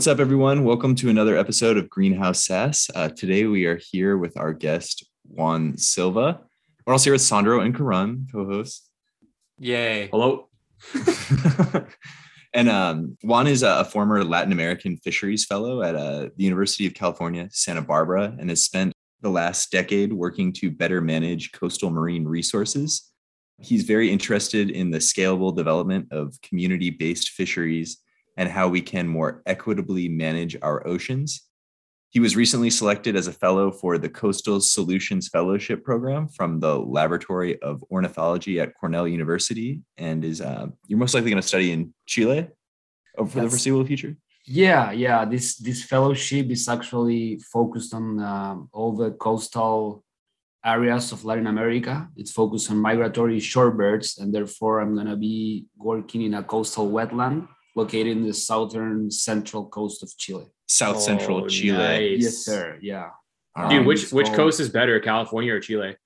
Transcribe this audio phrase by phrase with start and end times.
[0.00, 0.64] What's up, everyone?
[0.64, 2.90] Welcome to another episode of Greenhouse SaaS.
[2.94, 6.40] Uh, today we are here with our guest, Juan Silva.
[6.86, 8.88] We're also here with Sandro and Karan, co-hosts.
[9.58, 10.08] Yay.
[10.10, 10.48] Hello.
[12.54, 16.94] and um, Juan is a, former Latin American fisheries fellow at uh, the University of
[16.94, 22.24] California, Santa Barbara, and has spent the last decade working to better manage coastal marine
[22.24, 23.12] resources.
[23.58, 27.98] He's very interested in the scalable development of community based fisheries
[28.36, 31.42] and how we can more equitably manage our oceans.
[32.10, 36.76] He was recently selected as a fellow for the Coastal Solutions Fellowship Program from the
[36.76, 41.70] Laboratory of Ornithology at Cornell University, and is uh, you're most likely going to study
[41.70, 42.48] in Chile
[43.16, 44.16] for That's, the foreseeable future.
[44.44, 45.24] Yeah, yeah.
[45.24, 50.02] This this fellowship is actually focused on um, all the coastal
[50.64, 52.08] areas of Latin America.
[52.16, 57.46] It's focused on migratory shorebirds, and therefore I'm gonna be working in a coastal wetland
[57.80, 60.46] located in the southern central coast of Chile.
[60.66, 61.78] South oh, Central Chile.
[61.78, 62.22] Nice.
[62.26, 62.78] Yes, sir.
[62.80, 63.10] Yeah.
[63.68, 65.96] Dude, um, which so which coast is better, California or Chile?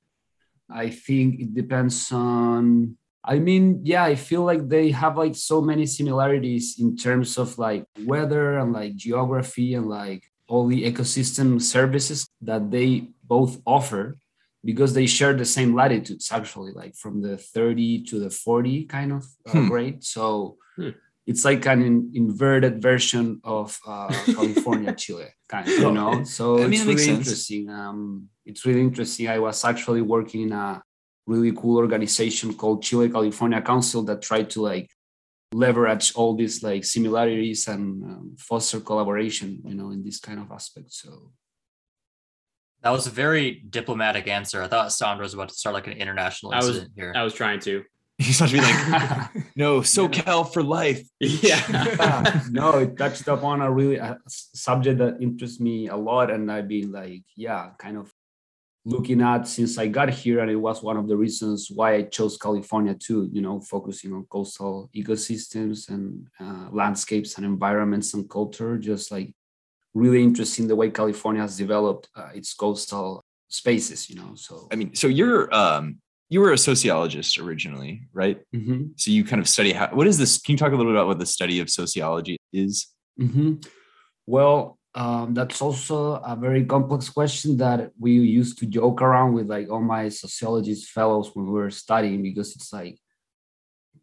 [0.71, 5.63] I think it depends on I mean, yeah, I feel like they have like so
[5.63, 11.61] many similarities in terms of like weather and like geography and like all the ecosystem
[11.61, 14.19] services that they both offer
[14.63, 19.13] because they share the same latitudes actually like from the 30 to the 40 kind
[19.13, 19.69] of uh, hmm.
[19.69, 20.91] grade so hmm.
[21.27, 26.67] It's like an inverted version of uh, california chile kind of you know so I
[26.67, 30.83] mean, it's really interesting um, it's really interesting i was actually working in a
[31.27, 34.91] really cool organization called Chile California Council that tried to like
[35.53, 40.51] leverage all these like similarities and um, foster collaboration, you know, in this kind of
[40.51, 40.93] aspect.
[40.93, 41.33] So
[42.83, 44.63] that was a very diplomatic answer.
[44.63, 47.13] I thought Sandro was about to start like an international incident I was, here.
[47.17, 47.85] I was trying to.
[48.19, 51.03] He's supposed to be like, no, SoCal for life.
[51.19, 52.43] Yeah.
[52.51, 56.31] no, it touched upon a really a subject that interests me a lot.
[56.31, 58.13] And I've been like, yeah, kind of
[58.85, 62.03] looking at since I got here, and it was one of the reasons why I
[62.03, 63.29] chose California too.
[63.33, 68.79] You know, focusing on coastal ecosystems and uh, landscapes and environments and culture.
[68.79, 69.35] Just like
[69.93, 74.09] really interesting the way California has developed uh, its coastal spaces.
[74.09, 75.99] You know, so I mean, so you're um,
[76.35, 78.43] you were a sociologist originally, right?
[78.53, 78.87] Mm-hmm.
[78.97, 79.87] So you kind of study how.
[79.93, 80.37] What is this?
[80.43, 82.89] Can you talk a little bit about what the study of sociology is?
[83.21, 83.51] Mm-hmm.
[84.27, 89.47] Well, um, that's also a very complex question that we used to joke around with
[89.49, 92.99] like all my sociologist fellows when we were studying because it's like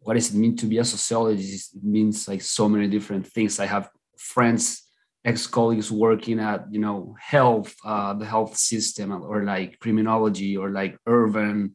[0.00, 3.58] what does it mean to be a sociologist it means like so many different things
[3.58, 3.88] i have
[4.18, 4.82] friends
[5.24, 10.94] ex-colleagues working at you know health uh, the health system or like criminology or like
[11.06, 11.74] urban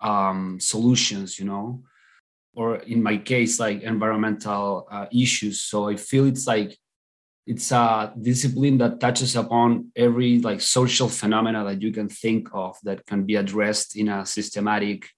[0.00, 1.82] um, solutions you know?
[2.54, 5.62] Or in my case like environmental uh, issues.
[5.62, 6.76] So i feel it's like
[7.46, 12.76] it's a discipline that touches upon every like social phenomena that you can think of
[12.82, 15.08] that can be addressed in a systematic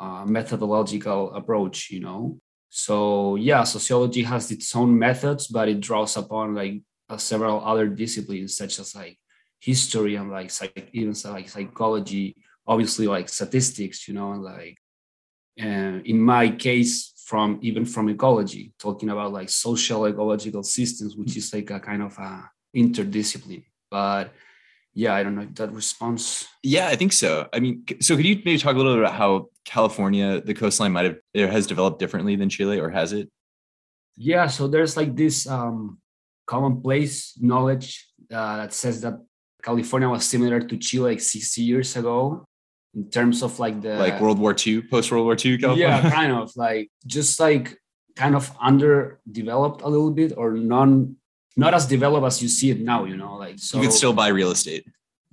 [0.00, 2.38] uh, methodological approach you know?
[2.70, 7.88] So yeah sociology has its own methods but it draws upon like uh, several other
[7.88, 9.18] disciplines such as like
[9.60, 12.36] history and like psych- even like psychology
[12.66, 14.76] obviously like statistics you know like
[15.60, 21.36] uh, in my case from even from ecology, talking about like social ecological systems, which
[21.36, 23.64] is like a kind of a interdiscipline.
[23.90, 24.32] But
[24.94, 26.46] yeah, I don't know that response.
[26.62, 27.48] Yeah, I think so.
[27.52, 30.92] I mean, so could you maybe talk a little bit about how California, the coastline
[30.92, 33.28] might have it has developed differently than Chile, or has it?
[34.16, 35.98] Yeah, so there's like this um,
[36.46, 39.18] commonplace knowledge uh, that says that
[39.62, 42.46] California was similar to Chile like 60 years ago,
[42.96, 45.86] in terms of like the like World War II, post World War II California.
[45.86, 47.78] Yeah, kind of like just like
[48.16, 51.16] kind of underdeveloped a little bit or non
[51.56, 54.14] not as developed as you see it now, you know, like so you can still
[54.14, 54.86] buy real estate.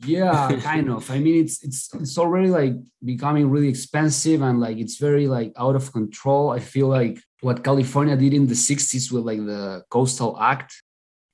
[0.05, 1.09] Yeah, kind of.
[1.09, 2.73] I mean it's it's it's already like
[3.03, 6.51] becoming really expensive and like it's very like out of control.
[6.51, 10.73] I feel like what California did in the 60s with like the Coastal Act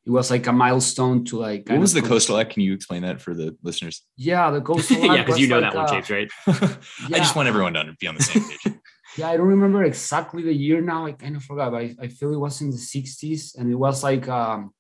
[0.10, 1.70] it was like a milestone to like.
[1.70, 2.54] What was the coastal act?
[2.54, 4.02] Can you explain that for the listeners?
[4.18, 5.06] Yeah, the coastal act.
[5.06, 6.32] yeah, because you know like that one, James, right?
[6.48, 6.78] yeah.
[7.16, 8.74] I just want everyone to be on the same page.
[9.18, 11.06] yeah, I don't remember exactly the year now.
[11.06, 13.76] I kind of forgot, but I, I feel it was in the 60s, and it
[13.76, 14.74] was like um,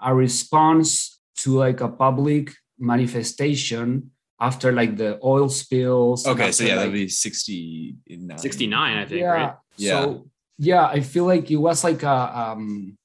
[0.00, 6.26] a response to like a public manifestation after like the oil spills.
[6.26, 8.36] Okay, so yeah, like, that'd be 69.
[8.36, 9.26] 69, I think, yeah.
[9.28, 9.54] right?
[9.76, 10.02] Yeah.
[10.02, 10.26] So
[10.58, 12.98] yeah, I feel like it was like a um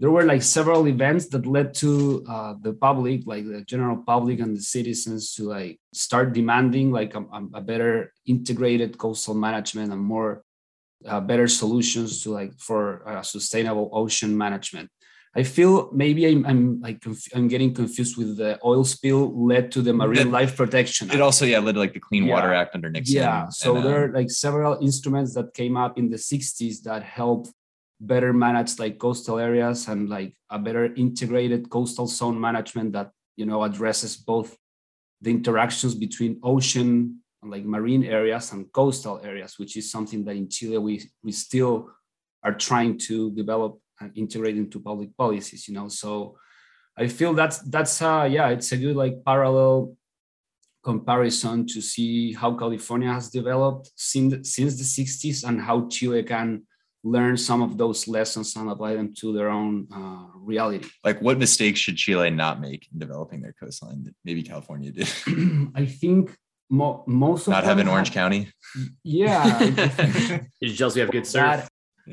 [0.00, 4.40] there were like several events that led to uh, the public like the general public
[4.40, 7.24] and the citizens to like start demanding like a,
[7.54, 10.42] a better integrated coastal management and more
[11.06, 14.88] uh, better solutions to like for uh, sustainable ocean management
[15.36, 19.72] I feel maybe I'm, I'm like conf- I'm getting confused with the oil spill led
[19.72, 21.10] to the Marine That- Life Protection.
[21.10, 22.60] It also yeah led to like the Clean Water Yeah.
[22.60, 23.16] Act under Nixon.
[23.16, 26.82] yeah, so and, uh, there are like several instruments that came up in the 60s
[26.84, 27.48] that help
[28.00, 33.46] better manage like coastal areas and like a better integrated coastal zone management that you
[33.46, 34.56] know addresses both
[35.20, 40.36] the interactions between ocean and like marine areas and coastal areas, which is something that
[40.36, 41.90] in Chile we we still
[42.42, 45.88] are trying to develop and integrate into public policies, you know.
[45.88, 46.36] So
[46.96, 49.96] I feel that's that's uh yeah, it's a good like parallel
[50.84, 56.62] comparison to see how California has developed since since the 60s and how Chile can
[57.04, 60.88] learn some of those lessons and apply them to their own uh, reality.
[61.04, 65.08] like what mistakes should Chile not make in developing their coastline that maybe California did?
[65.74, 66.34] I think
[66.70, 68.48] mo- most of not them having Orange have- County.
[69.04, 71.42] Yeah, I think You're we have good surf.
[71.42, 71.68] that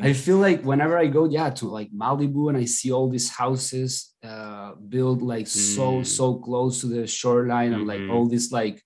[0.10, 3.30] I feel like whenever I go, yeah, to like Malibu and I see all these
[3.30, 6.06] houses uh, built like so Mm.
[6.06, 8.12] so close to the shoreline and like Mhm.
[8.14, 8.78] all these like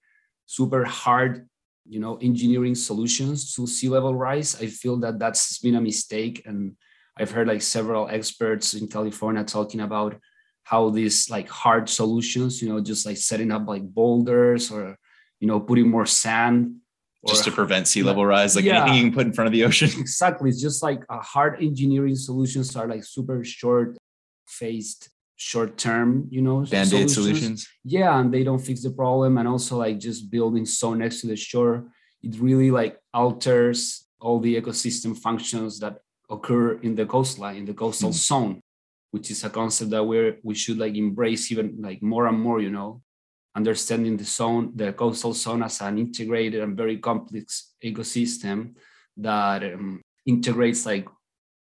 [0.46, 1.48] super hard,
[1.88, 4.56] you know, engineering solutions to sea level rise.
[4.62, 6.76] I feel that that's been a mistake, and
[7.18, 10.16] I've heard like several experts in California talking about
[10.64, 14.98] how these like hard solutions, you know, just like setting up like boulders or
[15.40, 16.78] you know putting more sand.
[17.28, 18.82] just to prevent sea level rise, like Yeah.
[18.82, 19.90] anything you can put in front of the ocean.
[20.00, 23.98] exactly it's just like hard engineering solutions are like super short
[24.46, 27.68] phased short term you know Band-aid solutions.
[27.84, 31.28] yeah and they don't fix the problem and also like just building so next to
[31.28, 31.88] the shore
[32.24, 35.98] it really like alters all the ecosystem functions that
[36.30, 38.14] occur in the coastline in the coastal Mhm.
[38.30, 38.62] zone
[39.12, 42.62] which is a concept that we're we should like embrace even like more and more
[42.62, 43.02] you know
[43.56, 48.74] understanding the zone the coastal zone as an integrated and very complex ecosystem
[49.18, 51.08] that um, integrates like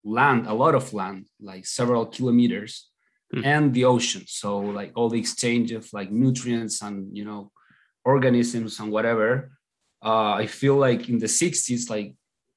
[0.03, 2.88] land a lot of land like several kilometers
[3.31, 3.43] Hmm.
[3.45, 7.51] and the ocean so like all the exchange of like nutrients and you know
[8.03, 9.51] organisms and whatever
[10.03, 12.15] uh, i feel like in the 60s like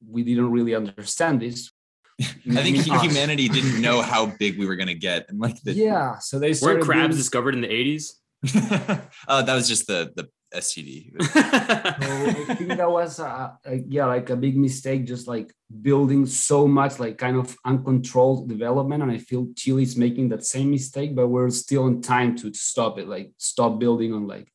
[0.08, 1.70] we didn't really understand this
[2.20, 3.02] I think us.
[3.02, 6.52] humanity didn't know how big we were gonna get, and like the yeah so they
[6.62, 8.04] Weren't crabs doing- discovered in the 80s?
[9.28, 11.12] uh, that was just the the STD.
[11.22, 16.26] So I think that was uh, like, yeah like a big mistake just like building
[16.26, 20.70] so much like kind of uncontrolled development and I feel Chile is making that same
[20.70, 24.52] mistake but we're still in time to stop it like stop building on like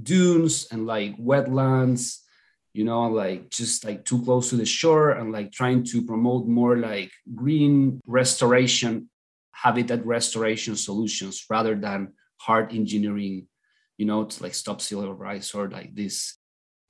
[0.00, 2.18] dunes and like wetlands
[2.72, 6.46] you know like just like too close to the shore and like trying to promote
[6.46, 9.08] more like green restoration
[9.52, 13.46] habitat restoration solutions rather than hard engineering
[13.96, 16.38] you know, to like stop sea level rise or like this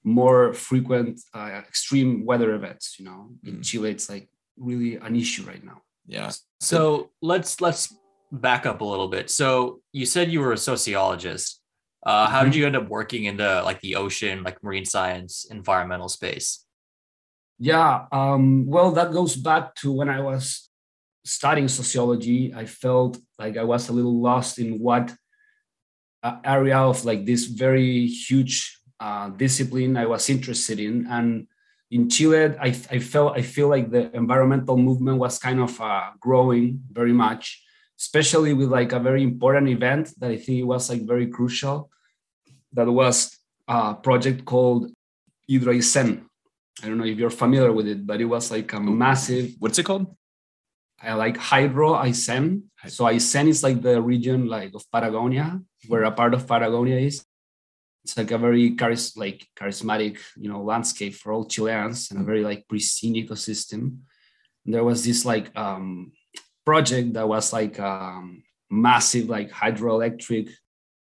[0.04, 2.96] more frequent uh, extreme weather events.
[2.98, 3.64] You know, in Mm.
[3.64, 5.82] Chile, it's like really an issue right now.
[6.06, 6.30] Yeah.
[6.60, 7.94] So let's let's
[8.30, 9.30] back up a little bit.
[9.30, 11.60] So you said you were a sociologist.
[12.04, 15.46] Uh, how did you end up working in the like the ocean, like marine science,
[15.50, 16.66] environmental space?
[17.58, 18.06] Yeah.
[18.12, 20.69] Um, well, that goes back to when I was
[21.24, 22.52] studying sociology.
[22.55, 25.14] I felt like I was a little lost in what
[26.44, 31.06] area of like this very huge uh, discipline I was interested in.
[31.08, 31.46] And
[31.90, 36.10] in Chile, I, I felt I feel like the environmental movement was kind of uh,
[36.20, 37.62] growing very much,
[38.00, 41.90] especially with like a very important event that I think was like very crucial.
[42.72, 43.38] That was
[43.69, 44.90] a project called
[45.48, 46.24] HidroAysén.
[46.82, 49.78] I don't know if you're familiar with it, but it was like a massive What's
[49.78, 50.16] it called?
[51.01, 52.63] I like HidroAysén.
[52.89, 57.24] So Aysén is like the region like of Patagonia, where a part of Patagonia is.
[58.05, 62.24] It's like a very charis- like charismatic, you know, landscape for all Chileans and a
[62.24, 63.98] very like pristine ecosystem.
[64.65, 66.13] And there was this like um,
[66.67, 70.51] project that was like um, massive like hydroelectric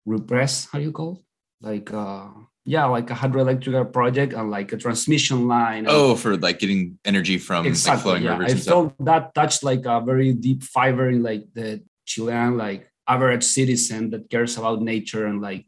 [0.04, 0.68] repress.
[0.70, 1.66] How do you call it?
[1.66, 2.28] Like uh,
[2.68, 5.86] yeah, like a hydroelectric project and like a transmission line.
[5.88, 8.36] Oh, for like getting energy from like flowing yeah.
[8.36, 12.90] rivers i felt that touched like a very deep fiber in like the chilean like
[13.08, 15.66] average citizen that cares about nature and like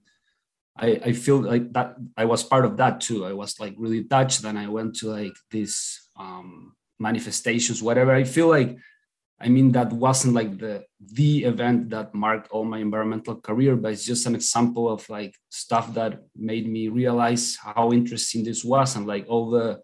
[0.77, 4.05] i i feel like that i was part of that too i was like really
[4.05, 8.77] touched and i went to like these um manifestations whatever i feel like
[9.41, 13.93] i mean that wasn't like the the event that marked all my environmental career but
[13.93, 18.97] it's just an example of like stuff that made me realize how interesting this was
[18.97, 19.81] and like all the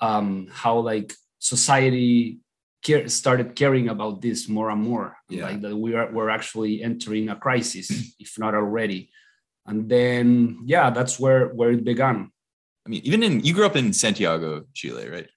[0.00, 2.40] um, how like society
[2.82, 5.16] care, started caring about this more and more.
[5.28, 5.46] Yeah.
[5.46, 9.10] Like that we are we're actually entering a crisis, if not already.
[9.66, 12.30] And then yeah, that's where where it began.
[12.86, 15.28] I mean, even in you grew up in Santiago, Chile, right?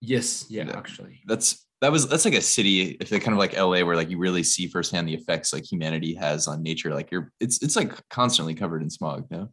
[0.00, 0.76] Yes, yeah, Yeah.
[0.78, 1.22] actually.
[1.26, 4.08] That's that was that's like a city if they kind of like LA where like
[4.08, 6.94] you really see firsthand the effects like humanity has on nature.
[6.94, 9.50] Like you're it's it's like constantly covered in smog, no?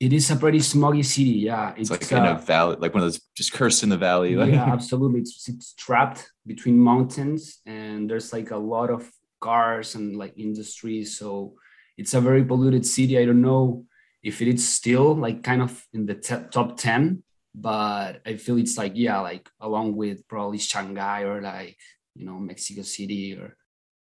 [0.00, 1.38] It is a pretty smoggy city.
[1.46, 3.98] Yeah, It's, like in uh, a valley, like one of those just cursed in the
[3.98, 4.34] valley.
[4.34, 5.20] Like, yeah, absolutely.
[5.20, 9.08] It's, it's trapped between mountains, and there's like a lot of
[9.40, 11.16] cars and like industries.
[11.16, 11.54] So
[11.96, 13.16] it's a very polluted city.
[13.16, 13.84] I don't know
[14.24, 17.22] if it is still like kind of in the te- top 10,
[17.54, 21.76] but I feel it's like, yeah, like along with probably Shanghai or like,
[22.14, 23.56] you know, Mexico City or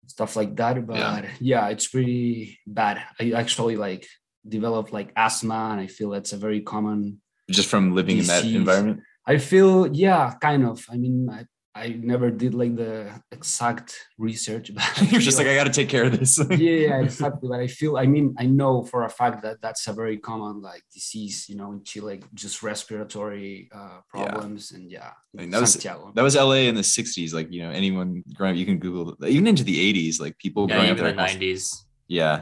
[0.08, 0.86] stuff like that.
[0.86, 1.32] But Yeah.
[1.40, 3.02] yeah, it's pretty bad.
[3.20, 4.08] I actually like
[4.48, 8.46] developed like asthma, and I feel that's a very common just from living in that
[8.46, 9.02] environment.
[9.26, 10.86] I feel, yeah, kind of.
[10.90, 11.46] I mean, I,
[11.86, 15.72] I never did like the exact research, but I You're just like, I got to
[15.72, 16.38] take care of this.
[16.50, 16.56] yeah,
[16.88, 17.48] yeah, exactly.
[17.50, 20.62] But I feel, I mean, I know for a fact that that's a very common
[20.62, 24.32] like disease, you know, in Chile, just respiratory uh, Yeah.
[24.32, 26.12] problems, and yeah, I mean, that was- Santiago.
[26.16, 27.34] that was LA in the 60s.
[27.34, 30.68] Like, you know, anyone growing up, you can Google even into the 80s, like people
[30.68, 31.86] Yeah, growing up in the nineties.
[32.08, 32.42] Yeah.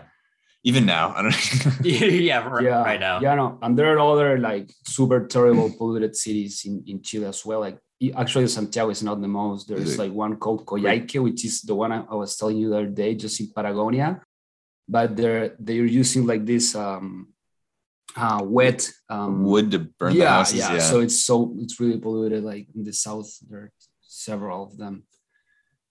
[0.64, 1.14] Even now.
[1.16, 1.32] I don't
[1.66, 1.72] know.
[1.84, 3.22] yeah, right, yeah, right now.
[3.22, 7.46] Yeah, no, and there are other like super terrible polluted cities in, in Chile as
[7.46, 7.62] well.
[7.62, 7.78] Like
[8.16, 9.68] actually, Santiago is not the most.
[9.68, 12.88] There's like one called Coyhaique, which is the one I, was telling you the other
[12.88, 14.22] day, just in Patagonia.
[14.88, 17.34] But they're they're using like this um
[18.16, 20.60] uh wet um Wood to burn the yeah, houses.
[20.60, 20.80] yeah, Yeah.
[20.80, 22.44] So it's so it's really polluted.
[22.44, 25.04] Like in the south, there are several of them.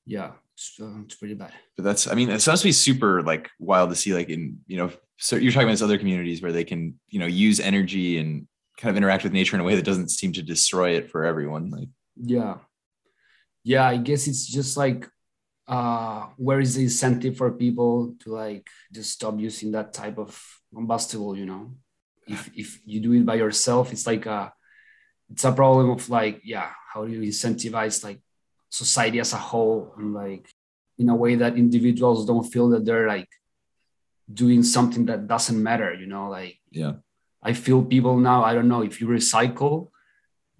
[0.06, 1.52] Yeah, it's, uh, it's pretty bad.
[1.76, 4.58] but that's, I mean, it sounds to be super like wild to see, like, in,
[4.66, 7.60] you know, so you're talking about these other communities where they can, you know, use
[7.60, 8.46] energy and
[8.78, 11.24] kind of interact with nature in a way that doesn't seem to destroy it for
[11.24, 11.70] everyone.
[11.70, 12.58] Like, yeah.
[13.64, 15.08] Yeah i guess it's just like
[15.68, 20.40] uh where is the incentive for people to like just stop using that type of
[20.72, 21.74] combustible you know?
[22.28, 24.52] If if you do it by yourself it's like a
[25.30, 28.20] it's a problem of like yeah how do you incentivize like
[28.70, 30.48] society as a whole and like
[30.98, 33.28] in a way that individuals don't feel that they're like
[34.32, 36.28] doing something that doesn't matter you know?
[36.30, 36.94] Like yeah.
[37.42, 39.90] I feel people now, I don't know, if you recycle,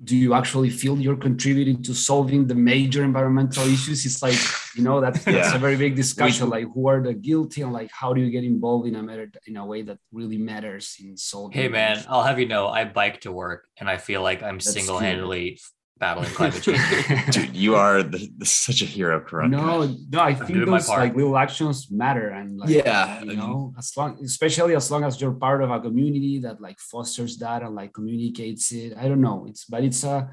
[0.05, 4.05] do you actually feel you're contributing to solving the major environmental issues?
[4.05, 4.39] It's like,
[4.77, 5.57] you know, that's, that's Yeah.
[5.57, 6.51] a very big discussion.
[6.51, 9.31] Like who are the guilty and like how do you get involved in a matter
[9.47, 11.59] in a way that really matters in solving?
[11.59, 12.07] Hey man, those?
[12.11, 15.61] I'll have you know, I bike to work, and I feel like I'm That's single-handedly
[15.99, 16.81] battling climate change.
[17.31, 19.51] Dude, you are the, the, such a hero, Karan.
[19.51, 23.37] no, no, I think doing my those like little actions matter and like Yeah, you
[23.37, 27.39] know, as long especially as long as you're part of a community that like fosters
[27.39, 28.97] that and like communicates it.
[28.97, 29.47] I don't know.
[29.49, 30.31] It's but it's a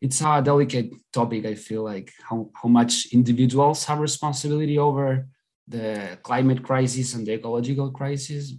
[0.00, 1.46] it's a delicate topic.
[1.46, 5.26] I feel like how, how much individuals have responsibility over
[5.66, 8.52] the climate crisis and the ecological crisis.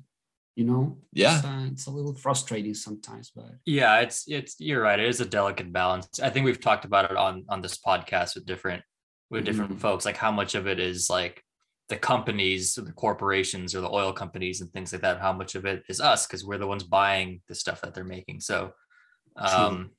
[0.56, 1.36] You know, Yeah.
[1.38, 5.00] it's, uh, it's a little frustrating sometimes, but Yeah, it's it's you're right.
[5.00, 6.20] It is a delicate balance.
[6.22, 8.82] I think we've talked about it on on this podcast with different
[9.30, 9.80] with different Mhm.
[9.82, 11.44] folks, like how much of it is like
[11.90, 15.20] the companies or the corporations or the oil companies and things like that.
[15.20, 18.04] How much of it is us because we're the ones buying the stuff that they're
[18.06, 18.40] making.
[18.40, 18.74] So,
[19.36, 19.92] um,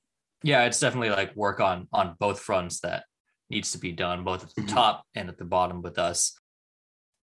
[0.43, 3.05] yeah, it's definitely like work on on both fronts that
[3.51, 4.69] needs to be done, both at the Mhm.
[4.75, 6.37] top and at the bottom with us.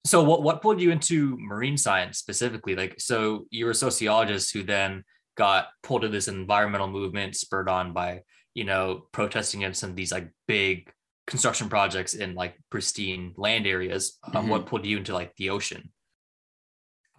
[0.04, 2.74] So what what pulled you into marine science specifically?
[2.76, 5.04] Like so you're a sociologist who then
[5.36, 8.22] got pulled to this environmental movement spurred on by,
[8.54, 10.90] you know, protesting against some of these like big
[11.26, 14.18] construction projects in like pristine land areas.
[14.34, 15.90] Um, What pulled you into like the ocean?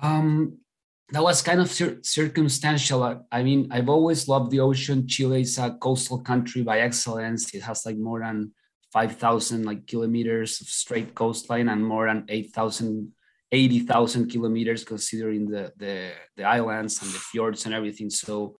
[0.02, 0.58] Um,
[1.12, 3.04] that was kind of cir- circumstantial.
[3.04, 5.08] I, I mean, I've always loved the ocean.
[5.08, 7.54] Chile is a coastal country by excellence.
[7.54, 8.52] It has like more than
[8.92, 13.12] 5,000 like kilometers of straight coastline and more than 8,000,
[13.52, 18.10] 80,000 kilometers considering the, the, the islands and the fjords and everything.
[18.10, 18.58] So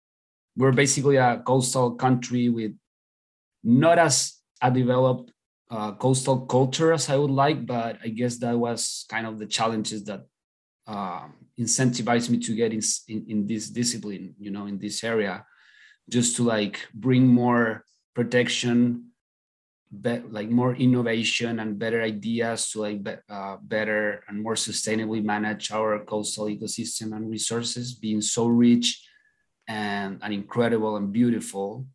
[0.56, 2.72] we're basically a coastal country with
[3.64, 5.32] not as a developed
[5.70, 9.46] uh, coastal culture as I would like, but I guess that was kind of the
[9.46, 10.22] challenges that
[10.86, 15.44] um, incentivized me to get in, in in this discipline you know in this area
[16.08, 17.84] just to like bring more
[18.14, 19.09] protection
[19.90, 25.22] be, like more innovation and better ideas to like be, uh, better and more sustainably
[25.22, 29.04] manage our coastal ecosystem and resources being so rich
[29.66, 31.86] and, and incredible and beautiful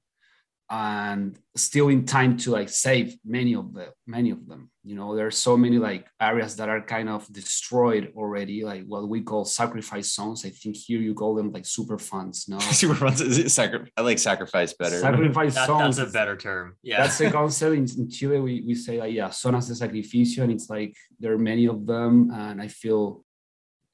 [0.69, 5.15] and still in time to like save many of the many of them you know
[5.15, 9.21] there are so many like areas that are kind of destroyed already like what we
[9.21, 13.13] call sacrifice zones i think here you call them like super funds no Super fun.
[13.13, 14.99] Is it sacri- I like sacrifice better.
[14.99, 16.75] sacrifice That, zones that's a better term.
[16.81, 17.01] Yeah.
[17.01, 20.51] that's the concept in, in chile we, we say like yeah zonas de sacrificio and
[20.51, 23.24] it's like there are many of them and i feel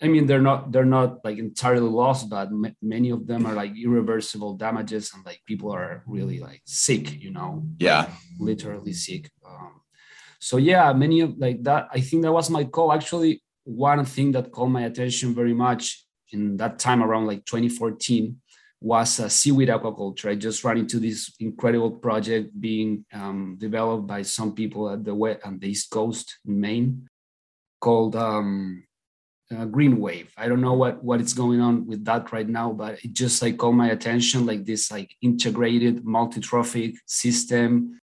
[0.01, 3.53] i mean they're not they're not like entirely lost but m- many of them are
[3.53, 8.10] like irreversible damages and like people are really like sick you know Yeah.
[8.39, 9.81] literally sick um,
[10.43, 11.88] so yeah, many of like that.
[11.93, 12.91] I think that was my call.
[12.91, 18.41] Actually, one thing that called my attention very much in that time around like 2014
[18.81, 20.31] was uh, seaweed aquaculture.
[20.31, 25.13] I just ran into this incredible project being um, developed by some people at the
[25.13, 27.08] west on the East Coast in Maine
[27.79, 28.84] called um,
[29.51, 30.34] uh, Green Wave.
[30.38, 33.41] I don't know what what is going on with that right now, but it just
[33.41, 38.00] like caught my attention, like this like integrated multi-trophic system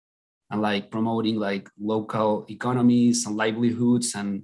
[0.50, 4.44] and like promoting like local economies and livelihoods and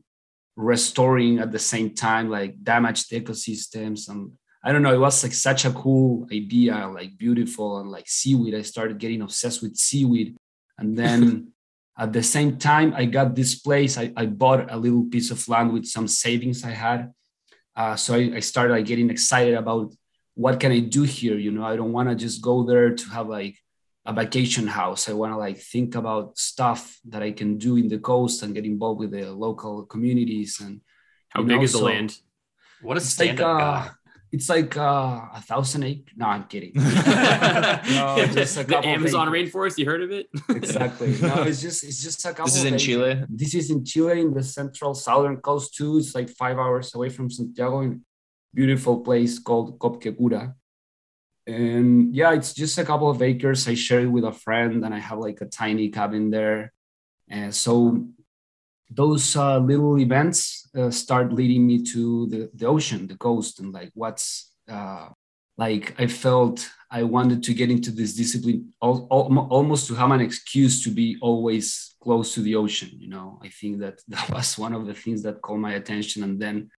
[0.55, 4.31] restoring at the same time like damaged ecosystems and
[4.65, 8.55] I don't know, it was like such a cool idea, like beautiful and like seaweed.
[8.55, 10.38] I started getting obsessed with seaweed.
[10.77, 11.52] And then
[11.97, 13.97] at the same time, I got this place.
[13.97, 17.13] I, I bought a little piece of land with some savings I had.
[17.75, 19.93] Uh, so I, I started like getting excited about
[20.35, 21.38] what can I do here?
[21.38, 23.57] You know, I don't want to just go there to have like
[24.05, 25.07] a vacation house.
[25.07, 28.55] I want to like think about stuff that I can do in the coast and
[28.55, 30.59] get involved with the local communities.
[30.59, 30.81] And
[31.29, 32.17] how big know, is the so land?
[32.81, 33.89] What a stand-up like, uh, guy
[34.33, 36.15] it's like uh, a thousand acres.
[36.17, 36.71] No, I'm kidding.
[36.75, 36.81] no,
[38.33, 39.77] just a the Amazon rainforest.
[39.77, 40.27] You heard of it?
[40.49, 41.15] exactly.
[41.21, 42.45] No, it's just it's just a couple.
[42.45, 43.23] This is in Chile.
[43.29, 45.99] This is in Chile, in the central southern coast too.
[45.99, 47.81] It's like five hours away from Santiago.
[47.81, 48.01] In
[48.55, 50.55] beautiful place called Cobquecura.
[51.45, 53.67] And yeah, it's just a couple of acres.
[53.67, 56.73] I share it with a friend, and I have like a tiny cabin there.
[57.29, 58.07] And so
[58.95, 63.73] those uh, little events uh, start leading me to the, the ocean, the coast, and
[63.73, 65.09] like what's uh,
[65.57, 70.12] like I felt I wanted to get into this discipline al- al- almost to have
[70.12, 72.89] an excuse to be always close to the ocean.
[72.93, 76.23] You know, I think that that was one of the things that caught my attention,
[76.23, 76.69] and then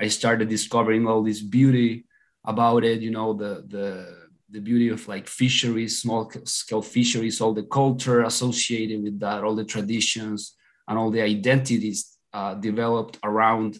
[0.00, 2.06] I started discovering all this beauty
[2.44, 3.00] about it.
[3.00, 8.22] You know, the the the beauty of like fisheries, small scale fisheries, all the culture
[8.22, 10.54] associated with that, all the traditions
[10.88, 13.78] and all the identities uh, developed around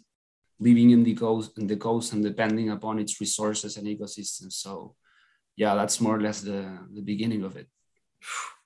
[0.61, 4.55] living in the coast in the coast and depending upon its resources and ecosystems.
[4.55, 4.95] So
[5.57, 7.69] yeah that's more or less the the beginning of it.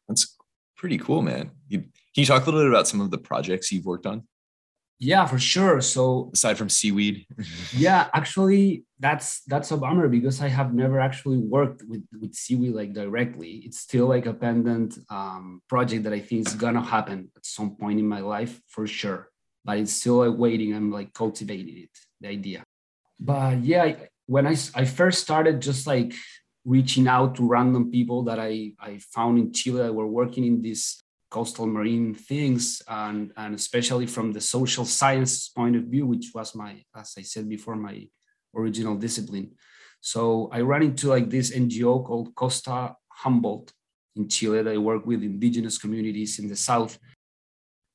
[0.07, 0.37] That's
[0.77, 1.51] pretty cool man.
[1.69, 1.91] You, can
[2.23, 4.25] you talk a little bit about some of the projects you've worked on
[4.99, 5.81] yeah for sure.
[5.81, 7.27] So aside from seaweed.
[7.73, 12.75] Yeah actually that's that's a bummer because i have never actually worked with with seaweed
[12.75, 13.63] like directly.
[13.67, 17.77] It's still like a pendant um, project that i think is gonna happen at some
[17.77, 19.31] point in my life for sure.
[19.65, 20.75] But it's still like waiting.
[20.75, 22.65] I'm like cultivating it the idea.
[23.21, 23.95] But yeah
[24.29, 26.13] when i i first started just like
[26.65, 30.63] reaching out to random people that i i found in chile that were working in
[30.63, 36.31] this coastal marine things and, and especially from the social science point of view which
[36.35, 38.07] was my as i said before my
[38.55, 39.51] original discipline.
[40.01, 43.73] So i ran into like this ngo called costa humboldt
[44.17, 46.99] in chile they work with indigenous communities in the south.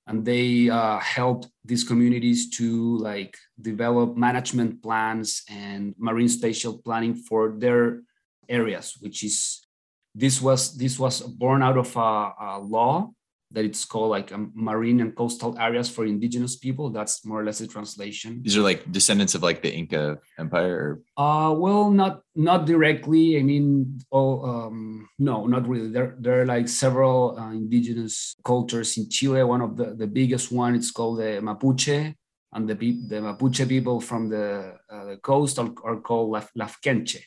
[0.06, 7.16] And they uh, helped these communities to like develop management plans and marine spatial planning
[7.16, 8.02] for their
[8.50, 9.66] areas which is
[10.14, 13.10] this was this was born out of a, a law
[13.54, 16.90] that it's called like um, marine and coastal areas for indigenous people.
[16.90, 18.42] That's more or less a translation.
[18.44, 21.00] These are like descendants of like the Inca Empire.
[21.16, 23.38] Uh, well, not not directly.
[23.38, 25.90] I mean, oh, um, no, not really.
[25.90, 29.44] There there are like several uh, indigenous cultures in Chile.
[29.44, 32.16] One of the the biggest one it's called the Mapuche,
[32.54, 37.22] and the the Mapuche people from the, uh, the coast are, are called Laf- Lafkenche.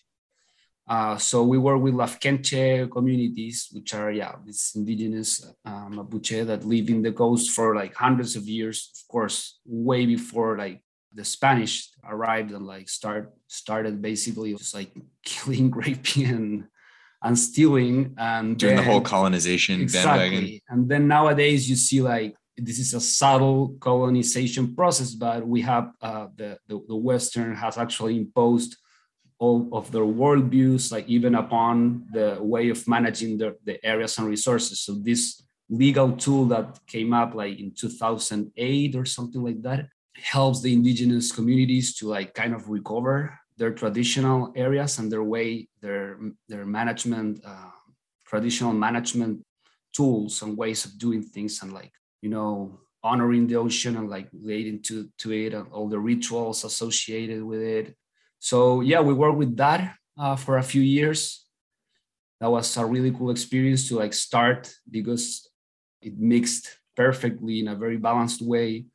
[0.89, 6.65] Uh, so we work with Lafkenche communities, which are yeah, these indigenous uh, Mapuche that
[6.65, 8.93] live in the coast for like hundreds of years.
[8.95, 14.93] Of course, way before like the Spanish arrived and like start started basically just like
[15.25, 16.65] killing, raping, and
[17.21, 18.15] and stealing.
[18.17, 20.29] And during then, the whole colonization exactly.
[20.31, 20.61] bandwagon.
[20.69, 25.91] And then nowadays you see like this is a subtle colonization process, but we have
[26.01, 28.77] uh, the, the the Western has actually imposed
[29.39, 34.27] all of their worldviews, like even upon the way of managing the, the areas and
[34.27, 34.81] resources.
[34.81, 40.63] So this legal tool that came up like in 2008 or something like that helps
[40.63, 46.19] the indigenous communities to like kind of recover their traditional areas and their way their
[46.49, 47.71] their management uh,
[48.27, 49.43] traditional management
[49.95, 54.29] tools and ways of doing things and like you know honoring the ocean and like
[54.33, 57.97] relating to to it and all the rituals associated with it
[58.39, 61.45] so yeah, we worked with that uh, for a few years.
[62.41, 65.49] That was a really cool experience to like start because
[66.03, 68.87] it mixed perfectly in a very balanced way,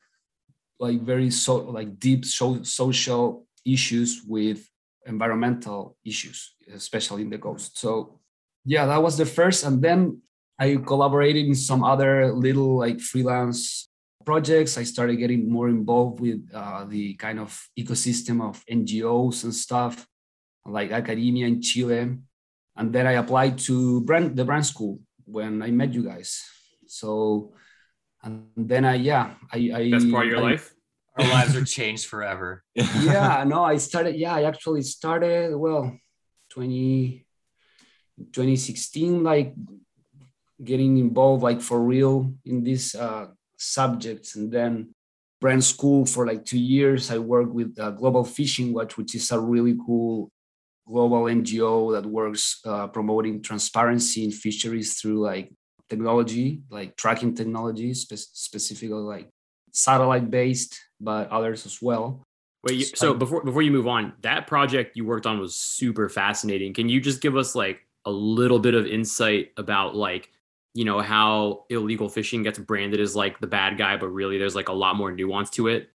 [0.80, 4.68] like very so like deep so, social issues with
[5.06, 7.80] environmental issues, especially in the coast.
[7.80, 8.20] So
[8.66, 10.22] yeah, that was the first, and then
[10.60, 13.90] I collaborated in some other little like freelance
[14.32, 14.78] projects.
[14.78, 20.08] I started getting more involved with uh, the kind of ecosystem of NGOs and stuff,
[20.66, 22.16] like academia in Chile.
[22.78, 23.76] And then I applied to
[24.08, 26.30] Bren, the Bren school when I met you guys.
[26.88, 27.52] So,
[28.24, 29.58] and then I, yeah, I.
[29.76, 30.74] I That's part of your I, life?
[31.20, 32.64] Our lives are changed forever.
[32.76, 35.92] yeah, no, I started, yeah, I actually started, well,
[36.56, 37.26] 20,
[38.32, 39.54] 2016, like
[40.64, 43.28] getting involved like for real in this uh,
[43.62, 44.90] subjects and then
[45.44, 49.32] Bren school for like two years i worked with uh, global fishing watch which is
[49.32, 50.30] a really cool
[50.88, 55.52] global ngo that works uh, promoting transparency in fisheries through like
[55.90, 59.30] technology like tracking technology spe- specifically like
[59.72, 62.24] satellite based but others as well
[62.64, 66.08] Wait, you, so before before you move on, that project you worked on was super
[66.10, 66.74] fascinating.
[66.74, 70.30] Can you just give us like a little bit of insight about like
[70.74, 74.56] you know how illegal fishing gets branded as like the bad guy but really there's
[74.56, 75.90] like a lot more nuance to it?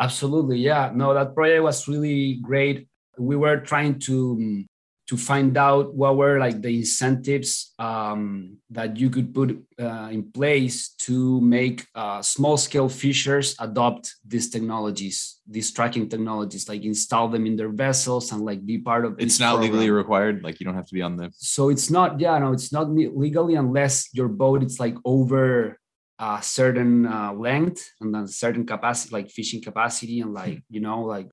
[0.00, 0.90] Absolutely yeah.
[0.94, 2.88] No that project was really great.
[3.18, 4.66] We were trying to mm,
[5.06, 10.30] to find out what were like the incentives um, that you could put uh, in
[10.32, 17.28] place to make uh, small scale fishers adopt these technologies these tracking technologies like install
[17.28, 19.70] them in their vessels and like be part of it's not program.
[19.70, 22.52] legally required like you don't have to be on the so it's not yeah no
[22.52, 25.78] it's not legally unless your boat it's like over
[26.18, 31.02] a certain uh, length and then certain capacity like fishing capacity and like you know
[31.02, 31.28] like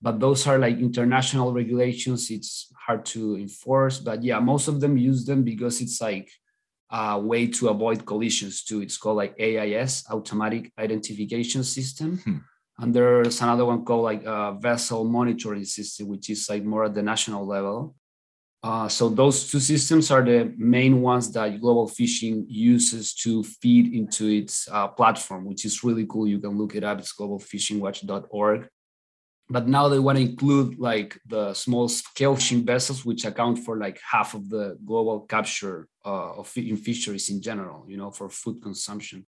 [0.00, 2.30] but those are like international regulations.
[2.30, 6.30] It's hard to enforce but yeah most of them use them because it's like
[6.90, 8.80] a way to avoid collisions too.
[8.80, 12.18] It's called like ais automatic identification system.
[12.18, 12.38] Hmm.
[12.78, 16.94] and there's another one called like a vessel monitoring system which is like more at
[16.94, 17.94] the national level.
[18.60, 23.94] Uh, so those two systems are the main ones that global fishing uses to feed
[23.94, 26.26] into its uh, platform which is really cool.
[26.26, 26.98] You can look it up.
[26.98, 28.68] It's globalfishingwatch.org
[29.50, 33.78] but now they want to include like the small scale fishing vessels which account for
[33.78, 38.28] like half of the global capture uh, of in fisheries in general you know for
[38.28, 39.26] food consumption.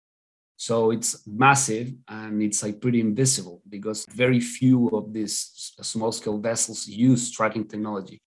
[0.60, 6.40] So it's massive and it's like pretty invisible because very few of these small scale
[6.40, 8.20] vessels use tracking technology.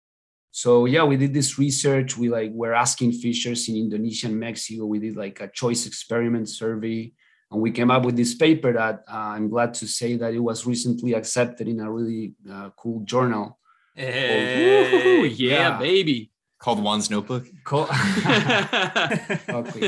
[0.53, 2.16] So yeah we did this research.
[2.16, 4.87] We like were asking fishers in indonesia and mexico.
[4.87, 7.12] We did like a choice experiment survey
[7.51, 10.39] and we came up with this paper that uh, I'm glad to say that it
[10.39, 13.59] was recently accepted in a really uh, cool journal.
[13.95, 16.31] Hey, yeah, yeah, baby.
[16.61, 17.47] Called Juan's Notebook.
[17.65, 17.91] Call- okay.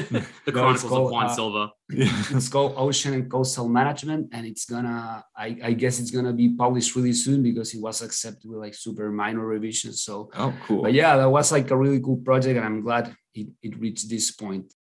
[0.45, 1.73] The Chronicles called, of Juan uh, Silva.
[1.91, 5.23] it's called Ocean and Coastal Management, and it's gonna.
[5.37, 8.75] I, I, guess it's gonna be published really soon because it was accepted with like
[8.75, 10.03] super minor revisions.
[10.03, 10.83] So, oh, cool.
[10.83, 14.09] But yeah, that was like a really cool project, and I'm glad it, it reached
[14.09, 14.73] this point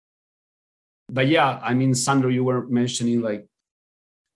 [1.12, 3.46] but yeah, I mean, Sandro, you were mentioning like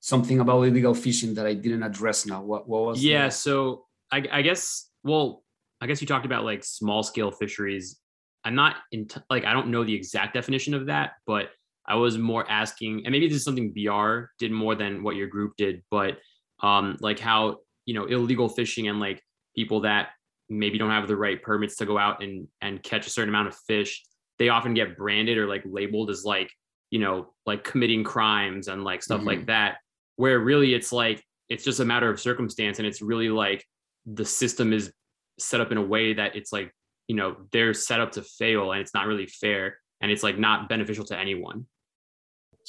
[0.02, 2.44] something about illegal fishing that I didn't address now.
[2.44, 3.04] What, what was?
[3.04, 5.44] Yeah, so I, I, guess, well,
[5.80, 8.00] I guess you talked about like small scale fisheries.
[8.44, 11.50] I'm not in t- like I don't know the exact definition of that, but
[11.88, 15.28] I was more asking, and maybe this is something BR did more than what your
[15.28, 16.18] group did, but
[16.62, 19.24] um, like how you know illegal fishing and like
[19.56, 20.10] people that
[20.50, 23.48] maybe don't have the right permits to go out and and catch a certain amount
[23.48, 24.04] of fish,
[24.38, 26.52] they often get branded or like labeled as like
[26.96, 29.28] you know, like committing crimes and like stuff mm-hmm.
[29.28, 29.80] like that,
[30.16, 33.66] where really it's like it's just a matter of circumstance and it's really like
[34.06, 34.94] the system is
[35.38, 36.72] set up in a way that it's like,
[37.10, 40.40] you know, they're set up to fail and it's not really fair and it's like
[40.40, 41.66] not beneficial to anyone.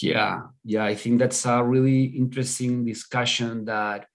[0.03, 4.07] Yeah, yeah, I think that's a really interesting discussion that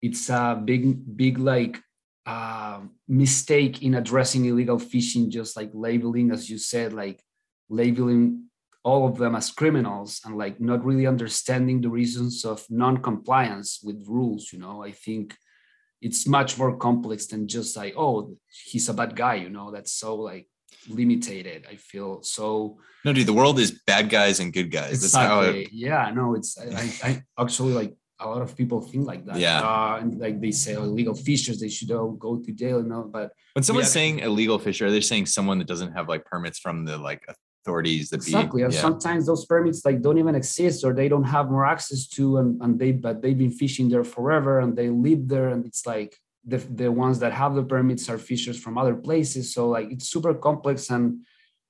[0.00, 1.80] it's a big, big like
[2.24, 7.20] uh, mistake in addressing illegal fishing, just like labeling, as you said, like
[7.68, 8.43] labeling
[8.84, 14.04] all of them as criminals and like not really understanding the reasons of non-compliance with
[14.06, 14.84] rules you know?
[14.84, 15.34] I think
[16.02, 19.70] it's much more complex than just like oh he's a bad guy you know?
[19.70, 20.48] That's so like
[20.88, 22.22] limited i feel.
[22.22, 24.92] So no dude the world is bad guys and good guys.
[24.92, 25.62] Exactly.
[25.62, 25.72] It...
[25.72, 29.36] yeah no it's I, I actually like a lot of people think like that.
[29.36, 29.60] Yeah.
[29.60, 32.88] Uh, and like they say oh, illegal fishers they should all go to jail you
[32.88, 33.08] know?
[33.10, 36.84] But when someone's saying illegal fisher they're saying someone that doesn't have like permits from
[36.84, 37.24] the like
[37.64, 38.80] authorities that exactly be, and yeah.
[38.80, 42.60] sometimes those permits like don't even exist or they don't have more access to and,
[42.62, 46.14] and they but they've been fishing there forever and they live there and it's like
[46.44, 50.08] the, the ones that have the permits are fishers from other places so like it's
[50.10, 51.20] super complex and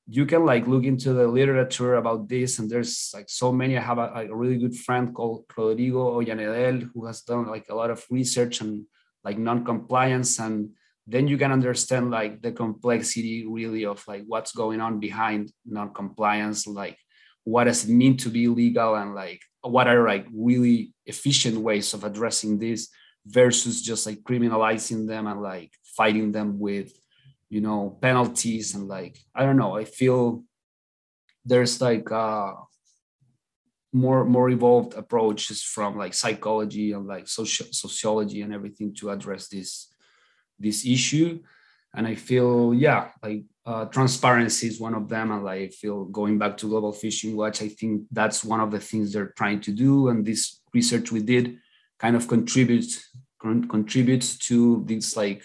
[0.08, 3.80] you can like look into the literature about this and there's like so many i
[3.80, 7.90] have a, a really good friend called rodrigo Oyanedel who has done like a lot
[7.90, 8.84] of research and
[9.22, 10.70] like non-compliance and
[11.06, 16.66] then you can understand like the complexity really of like what's going on behind non-compliance
[16.66, 16.98] like
[17.44, 21.92] what does it mean to be legal and like what are like really efficient ways
[21.92, 22.88] of addressing this
[23.26, 26.92] versus just like criminalizing them and like fighting them with
[27.48, 29.76] you know penalties and like i don't know.
[29.76, 30.44] I feel
[31.44, 32.52] there's like uh
[33.92, 39.48] more more evolved approaches from like psychology and like social sociology and everything to address
[39.48, 39.93] this
[40.64, 41.40] this issue.
[41.96, 45.30] And i feel yeah like uh, transparency is one of them.
[45.30, 48.80] And i feel going back to global fishing watch i think that's one of the
[48.80, 50.08] things they're trying to do.
[50.08, 51.58] And this research we did
[51.98, 55.42] kind of contributes con- contributes to this like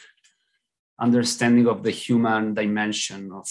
[0.99, 3.47] understanding of the human dimension of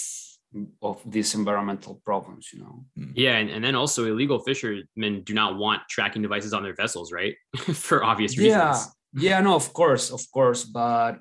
[0.83, 2.85] of these environmental problems you know?
[2.97, 3.13] Hmm.
[3.15, 7.13] yeah and, and then also illegal fishermen do not want tracking devices on their vessels
[7.13, 7.35] right?
[7.87, 8.89] For obvious reasons.
[9.15, 9.37] Yeah.
[9.37, 10.65] Yeah no of course of course.
[10.65, 11.13] But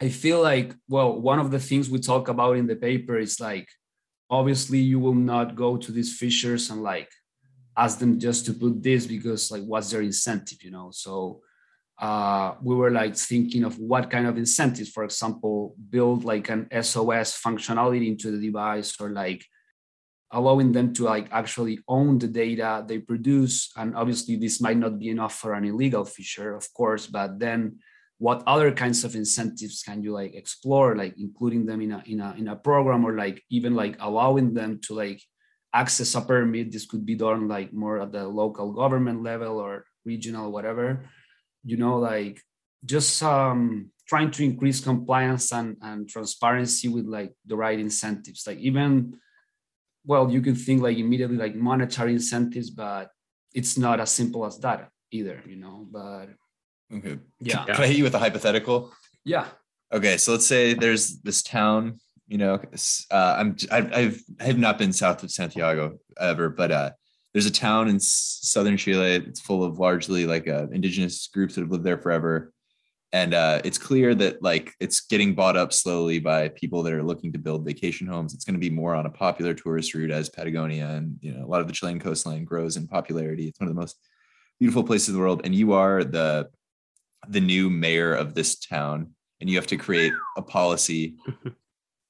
[0.00, 3.40] i feel like well one of the things we talk about in the paper is
[3.40, 3.68] like
[4.28, 7.10] obviously you will not go to these fishers and like
[7.76, 11.40] ask them just to put this because like what's their incentive you know so
[12.00, 16.66] uh, we were like thinking of what kind of incentives, for example, build like an
[16.72, 19.44] SOS functionality into the device or like
[20.32, 23.70] allowing them to like actually own the data they produce.
[23.76, 27.80] And obviously this might not be enough for an illegal fisher, of course, but then
[28.20, 32.20] what other kinds of incentives can you like explore, like including them in a in
[32.20, 35.22] a in a program or like even like allowing them to like
[35.72, 36.70] access a permit.
[36.70, 41.08] This could be done like more at the local government level or regional, whatever.
[41.64, 42.42] You know like
[42.84, 48.46] just um, trying to increase compliance and, and transparency with like the right incentives.
[48.46, 49.16] Like even
[50.04, 53.10] well you could think like immediately like monetary incentives but
[53.52, 55.88] it's not as simple as that either you know?
[55.90, 56.28] But
[56.94, 58.92] okay yeah can, i hit you with a hypothetical
[59.24, 59.46] yeah
[59.92, 62.60] okay so let's say there's this town you know
[63.10, 66.90] uh, i'm I've, I've i have not been south of santiago ever but uh
[67.32, 69.14] there's a town in southern Chile.
[69.14, 72.52] It's full of largely like uh, indigenous groups that have lived there forever,
[73.12, 77.02] and uh, it's clear that like it's getting bought up slowly by people that are
[77.02, 78.34] looking to build vacation homes.
[78.34, 81.44] It's going to be more on a popular tourist route as Patagonia, and you know
[81.44, 83.46] a lot of the Chilean coastline grows in popularity.
[83.46, 83.96] It's one of the most
[84.58, 86.48] beautiful places in the world, and you are the
[87.28, 91.16] the new mayor of this town, and you have to create a policy.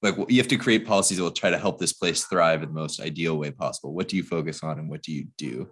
[0.02, 2.70] Like you have to create policies that will try to help this place thrive in
[2.70, 3.92] the most ideal way possible.
[3.92, 5.68] What do you focus on and what do you do?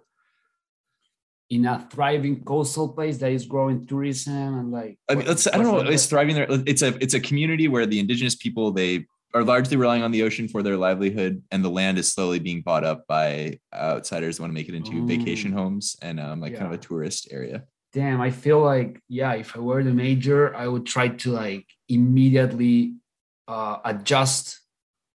[1.49, 5.57] In a thriving coastal place that is growing tourism and like I mean, let's I
[5.57, 6.45] don't know it's thriving there.
[6.47, 10.21] It's a it's a community where the indigenous people they are largely relying on the
[10.21, 14.43] ocean for their livelihood and the land is slowly being bought up by outsiders who
[14.43, 15.07] want to make it into mm.
[15.07, 16.59] vacation homes and um, like yeah.
[16.59, 20.55] kind of a tourist area damn i feel like yeah if i were the major
[20.55, 22.93] i would try to like immediately
[23.47, 24.59] uh, adjust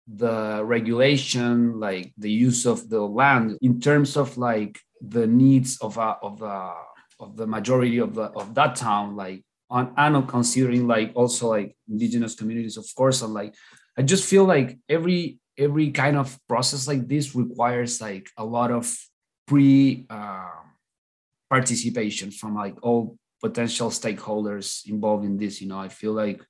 [0.07, 5.97] the regulation, like the use of the land, in terms of like the needs of
[5.97, 6.73] a, of the
[7.19, 11.75] of the majority of the of that town, like on and considering like also like
[11.87, 13.53] indigenous communities, of course, and like
[13.97, 18.71] I just feel like every every kind of process like this requires like a lot
[18.71, 18.93] of
[19.47, 20.49] pre uh,
[21.55, 23.01] participation from like all
[23.45, 25.61] potential stakeholders involved in this.
[25.61, 26.41] You know, I feel like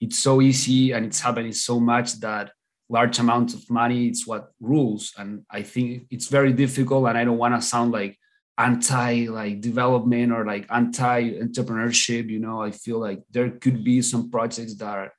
[0.00, 2.52] it's so easy and it's happening so much that
[2.90, 5.12] large amounts of money it's what rules.
[5.20, 8.12] And i think it's very difficult and i don't want to sound like
[8.58, 12.58] anti like development or like anti entrepreneurship you know?
[12.68, 15.12] I feel like there could be some projects that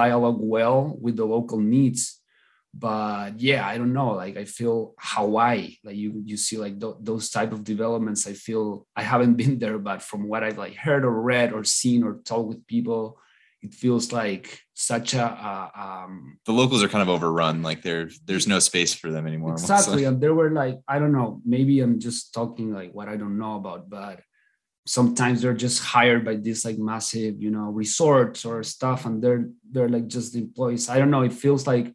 [0.00, 2.21] dialogue well with the local needs
[2.74, 6.94] but yeah i don't know like i feel hawaii like you you see like th-
[7.00, 10.74] those type of developments i feel i haven't been there but from what i've like
[10.74, 13.18] heard or read or seen or talked with people
[13.60, 18.08] it feels like such a uh, um, the locals are kind of overrun like there
[18.24, 21.80] there's no space for them anymore exactly and there were like i don't know maybe
[21.80, 24.20] i'm just talking like what i don't know about but
[24.86, 29.48] sometimes they're just hired by these like massive you know resorts or stuff and they're
[29.70, 30.88] they're like just employees.
[30.88, 31.94] I don't know it feels like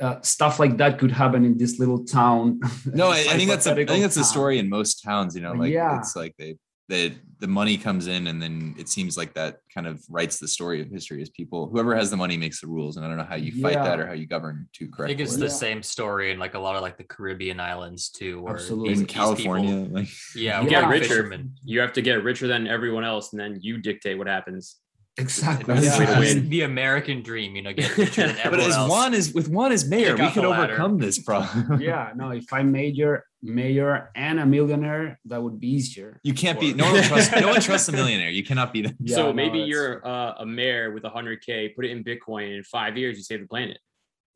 [0.00, 3.66] uh, stuff like that could happen in this little town no I, I think that's
[3.66, 4.22] a, i think that's town.
[4.22, 5.98] the story in most towns you know like yeah.
[5.98, 6.56] it's like they
[6.88, 10.46] that the money comes in and then it seems like that kind of writes the
[10.46, 13.16] story of history as people whoever has the money makes the rules and i don't
[13.16, 13.84] know how you fight yeah.
[13.84, 15.50] that or how you govern to correct i think it's the yeah.
[15.50, 18.92] same story in like a lot of like the caribbean islands too where Absolutely.
[18.92, 23.04] in california people, like yeah you get richer you have to get richer than everyone
[23.04, 24.76] else and then you dictate what happens
[25.18, 25.74] Exactly.
[25.74, 26.34] Yeah.
[26.40, 28.90] The American dream, you know, get richer But as else.
[28.90, 31.80] Juan is with one as mayor, we can overcome this problem.
[31.80, 36.18] yeah, no, if I'm major, mayor and a millionaire, that would be easier.
[36.22, 38.30] You can't be no one trusts no one trusts a millionaire.
[38.30, 38.94] You cannot be that.
[39.00, 42.54] Yeah, so maybe no, you're uh, a mayor with 100k, put it in Bitcoin, and
[42.54, 43.78] in five years you save the planet.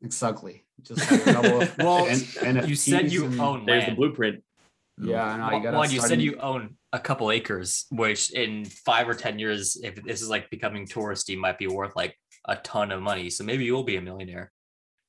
[0.03, 0.63] Exactly.
[0.83, 4.43] Just like a of well, and, and you said you own There's the blueprint.
[4.99, 8.65] Yeah, no, you gotta Juan, you said in- you own a couple acres, which in
[8.65, 12.15] five or ten years, if this is like becoming touristy, might be worth like
[12.47, 13.29] a ton of money.
[13.29, 14.51] So maybe you'll be a millionaire.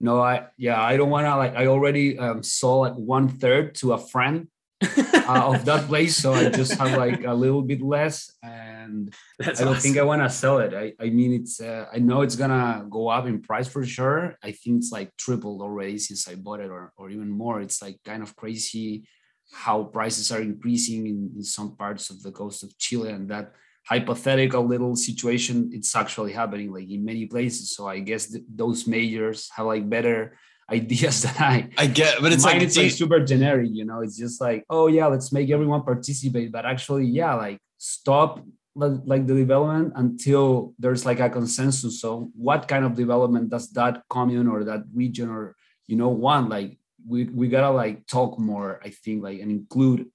[0.01, 1.57] No, I yeah, I don't want to like.
[1.57, 4.49] I already um, sold like one third to a friend
[4.81, 9.61] uh, of that place, so I just have like a little bit less, and That's
[9.61, 9.83] I don't awesome.
[9.83, 10.73] think I want to sell it.
[10.73, 14.37] I I mean, it's uh, I know it's gonna go up in price for sure.
[14.43, 17.61] I think it's like tripled already since I bought it, or or even more.
[17.61, 19.09] It's like kind of crazy
[19.53, 23.53] how prices are increasing in, in some parts of the coast of Chile, and that
[23.89, 27.75] hypothetical little situation it's actually happening like in many places.
[27.75, 30.37] So I guess th- those majors have like better
[30.71, 31.71] ideas than I.
[31.79, 34.01] I get, but it's Mine, like, it's like super generic, you know.
[34.01, 38.45] It's just like, oh yeah, let's make everyone participate, but actually, yeah, like stop
[38.79, 42.01] like the development until there's like a consensus.
[42.01, 45.57] So, what kind of development does that commune or that region or
[45.87, 46.49] you know want?
[46.49, 50.07] Like, we we gotta like talk more, I think, like and include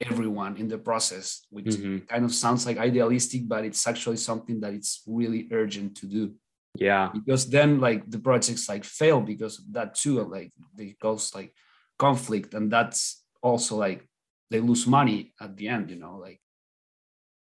[0.00, 2.06] everyone in the process, which Mhm.
[2.08, 6.34] kind of sounds like idealistic, but it's actually something that it's really urgent to do
[6.76, 7.10] Yeah.
[7.12, 11.52] because then like the projects like fail because of that too like they cause like
[11.98, 14.06] conflict and that's also like
[14.50, 16.40] they lose money at the end you know like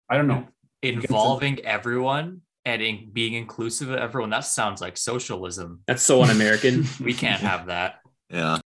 [0.08, 0.46] i don't know
[0.82, 4.30] can say- Involving everyone and in being inclusive of everyone.
[4.30, 5.82] That sounds like socialism.
[5.86, 6.84] That's so un-American.
[7.00, 8.00] We can't have that.
[8.30, 8.58] yeah.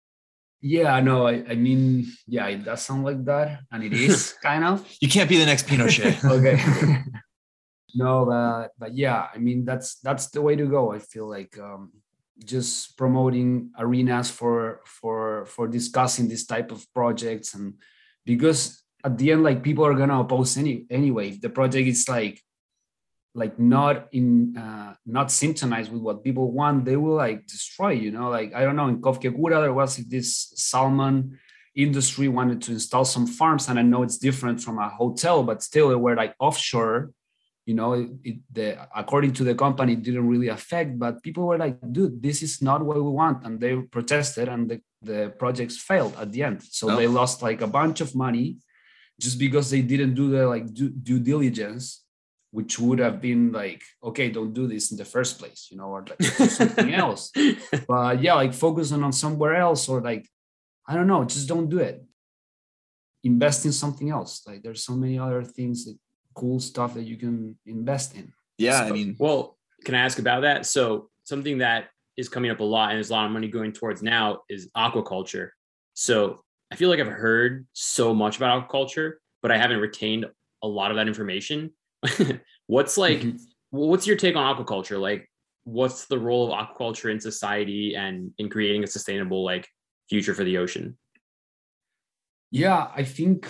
[0.62, 4.63] Yeah no I, I mean yeah it does sound like that and it is kind
[4.63, 4.86] of.
[5.02, 6.24] You can't be the next Pinochet.
[6.38, 7.04] okay.
[7.95, 11.58] No but but yeah i mean that's that's the way to go i feel like
[11.58, 11.91] um
[12.38, 17.74] just promoting arenas for for for discussing this type of projects and
[18.26, 21.30] because at the end like people are gonna oppose any anyway.
[21.30, 22.41] If the project is like
[23.41, 24.28] like not in
[24.63, 28.28] uh not synchronized with what people want they will like destroy you know?
[28.38, 30.30] Like i don't know in Cobquecura there was this
[30.69, 31.15] salmon
[31.86, 35.58] industry wanted to install some farms and i know it's different from a hotel but
[35.69, 36.97] still they were like offshore
[37.69, 37.93] you know?
[37.93, 38.67] It, it, the
[39.02, 42.54] according to the company it didn't really affect but people were like dude this is
[42.69, 44.78] not what we want and they protested and the,
[45.10, 46.58] the projects failed at the end.
[46.78, 46.95] So Oh.
[46.99, 48.47] they lost like a bunch of money
[49.25, 51.84] just because they didn't do the like due, due diligence
[52.52, 55.86] which would have been like okay don't do this in the first place you know
[55.86, 57.32] or like something else
[57.88, 60.28] but yeah like focusing on somewhere else or like
[60.88, 62.04] i don't know just don't do it
[63.24, 65.96] invest in something else like there's so many other things that
[66.34, 68.84] cool stuff that you can invest in Yeah.
[68.84, 70.66] I mean, well, can I ask about that?
[70.66, 73.72] So something that is coming up a lot and there's a lot of money going
[73.72, 75.50] towards now is aquaculture.
[75.94, 80.26] So I feel like I've heard so much about aquaculture, but I haven't retained
[80.62, 81.72] a lot of that information.
[82.68, 83.40] what's like, Mhm.
[83.72, 85.00] what's your take on aquaculture?
[85.00, 85.30] Like,
[85.64, 89.68] what's the role of aquaculture in society and in creating a sustainable like
[90.10, 90.98] future for the ocean?
[92.52, 93.46] yeah i think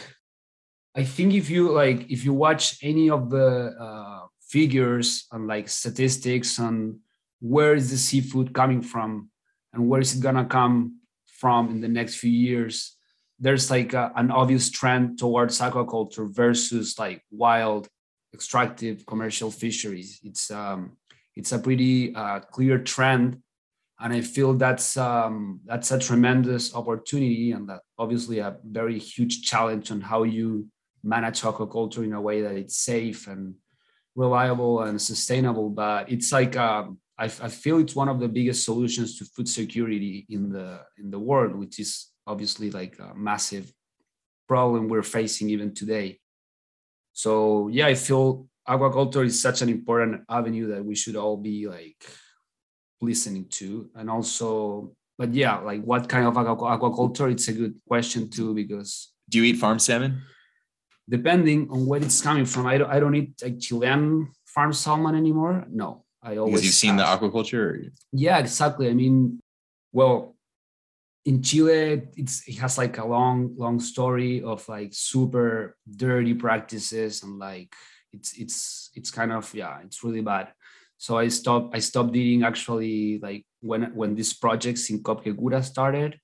[0.96, 5.70] i think if you like if you watch any of the uh, figures and like
[5.70, 7.00] statistics on
[7.40, 9.30] where is the seafood coming from
[9.74, 12.98] and where is it gonna come from in the next few years
[13.40, 17.88] there's like a, an obvious trend towards aquaculture versus like wild
[18.34, 20.98] extractive commercial fisheries it's um
[21.36, 23.42] it's a pretty uh, clear trend
[24.00, 29.44] and I feel that's um, that's a tremendous opportunity and that obviously a very huge
[29.44, 30.68] challenge on how you
[31.04, 33.56] manage aquaculture in a way that it's safe and
[34.16, 35.70] reliable and sustainable.
[35.70, 39.50] But it's like um, I, I feel it's one of the biggest solutions to food
[39.50, 43.72] security in the in the world, which is obviously like a massive
[44.48, 46.20] problem we're facing even today.
[47.20, 51.68] So yeah, I feel aquaculture is such an important avenue that we should all be
[51.68, 52.02] like
[53.02, 53.90] listening to.
[53.94, 57.30] And also but yeah like what kind of aqua- aquaculture?
[57.30, 60.22] It's a good question too because do you eat farm salmon?
[61.10, 62.68] depending on where it's coming from.
[62.68, 65.66] I don't, I don't eat like chilean farm salmon anymore.
[65.70, 67.64] No i always Because you've seen the aquaculture.
[67.68, 67.84] Or...
[68.14, 68.88] yeah exactly.
[68.90, 69.42] I mean
[69.92, 70.38] well
[71.26, 77.24] in chile it's it has like a long long story of like super dirty practices
[77.24, 77.74] and like
[78.14, 80.48] it's it's it's kind of yeah it's really bad
[80.98, 86.18] so i stopped i stopped eating actually like when when these projects in Cobquecura started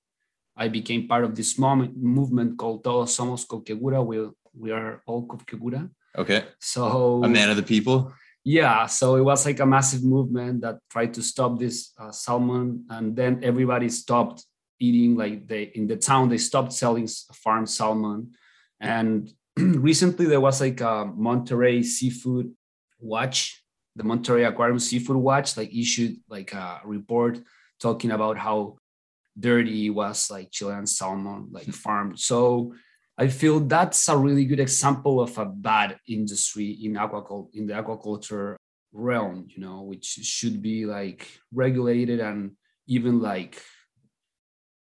[0.56, 4.26] i became part of this moment, movement called todos somos Cobquecura we,
[4.58, 6.44] we are all Cobquecura Okay.
[6.58, 8.10] so A man of the people.
[8.42, 12.86] yeah so it was like a massive movement that tried to stop this uh, salmon
[12.88, 14.42] and then everybody stopped
[14.78, 18.32] eating like they in the town they stopped selling farm salmon.
[18.80, 22.52] And recently there was like a monterey seafood
[22.98, 23.62] watch
[23.96, 27.40] the monterey aquarium seafood watch like issued like a report
[27.80, 28.76] talking about how
[29.38, 31.70] dirty was like chilean salmon like hmm.
[31.72, 32.18] farmed.
[32.18, 32.74] So
[33.18, 37.72] I feel that's a really good example of a bad industry in aquaculture in the
[37.72, 38.56] aquaculture
[38.92, 42.52] realm, you know, which should be like regulated and
[42.86, 43.62] even like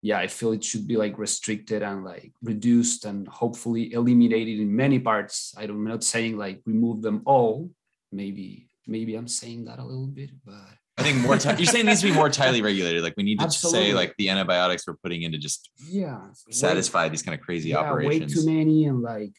[0.05, 4.77] yeah, I feel it should be like restricted and like reduced and hopefully eliminated in
[4.77, 5.55] many parts.
[5.57, 7.71] I'm not saying like remove them all.
[8.13, 11.39] Maybe maybe I'm saying that a little bit, but I think more.
[11.39, 13.03] T- you're saying it needs to be more tightly regulated.
[13.03, 13.81] Like we need to Absolutely.
[13.81, 17.71] say like the antibiotics we're putting in to just yeah, satisfy these kind of crazy
[17.71, 18.37] yeah, operations.
[18.37, 19.33] Way too many and like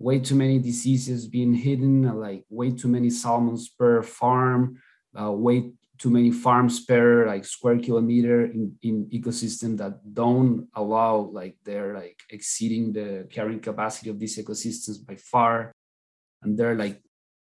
[0.00, 4.82] way too many diseases being hidden, and, like way too many salmons per farm,
[5.16, 11.28] uh, way too many farms per like square kilometer in, in ecosystem that don't allow
[11.30, 15.72] like they're like exceeding the carrying capacity of these ecosystems by far.
[16.42, 17.02] And they're like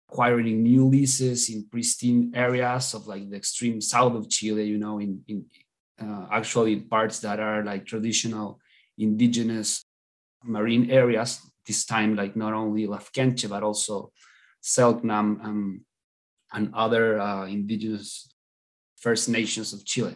[0.09, 4.99] acquiring new leases in pristine areas of like the extreme south of Chile, you know,
[4.99, 5.45] in, in
[6.01, 8.61] uh, actually parts that are like traditional
[8.97, 9.83] indigenous
[10.45, 14.13] marine areas, this time like not only Lafkenche, but also
[14.63, 15.81] Selknam and,
[16.53, 18.31] and other uh, indigenous
[19.05, 20.15] First Nations of Chile.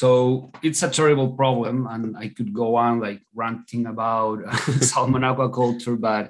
[0.00, 4.36] So it's a terrible problem, and I could go on like ranting about
[4.90, 6.24] salmon aquaculture, but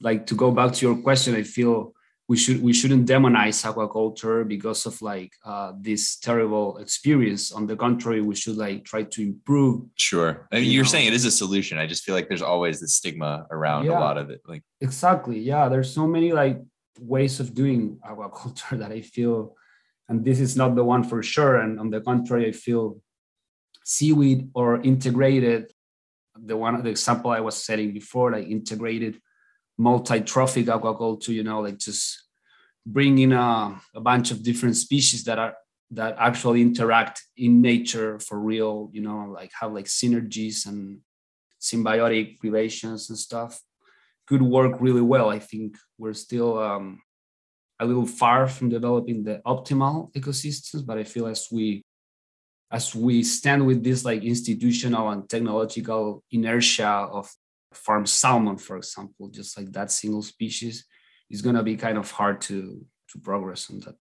[0.00, 1.92] like to go back to your question, I feel
[2.28, 7.52] we should we shouldn't demonize aquaculture because of like uh, this terrible experience.
[7.52, 9.76] On the contrary, we should like try to improve.
[9.94, 10.94] Sure, I mean, You you're know.
[10.94, 11.78] saying it is a solution.
[11.78, 14.40] I just feel like there's always the stigma around a lot of it.
[14.52, 15.38] Like Exactly.
[15.52, 16.58] Yeah, there's so many like
[17.14, 19.54] ways of doing aquaculture that I feel,
[20.08, 21.56] and this is not the one for sure.
[21.56, 23.00] And on the contrary, I feel
[23.84, 25.72] seaweed or integrated,
[26.34, 29.20] the one the example I was setting before, like integrated
[29.78, 32.24] multi-trophic aquaculture, you know, like just
[32.84, 35.54] bringing a, a bunch of different species that are
[35.92, 40.98] that actually interact in nature for real, you know, like have like synergies and
[41.60, 43.60] symbiotic relations and stuff
[44.26, 45.28] could work really well.
[45.28, 47.00] I think we're still um,
[47.78, 51.84] a little far from developing the optimal ecosystems, but I feel as we
[52.72, 57.30] as we stand with this like institutional and technological inertia of
[57.72, 60.84] farm salmon, for example, just like that single species,
[61.30, 63.94] is gonna be kind of hard to to progress on that.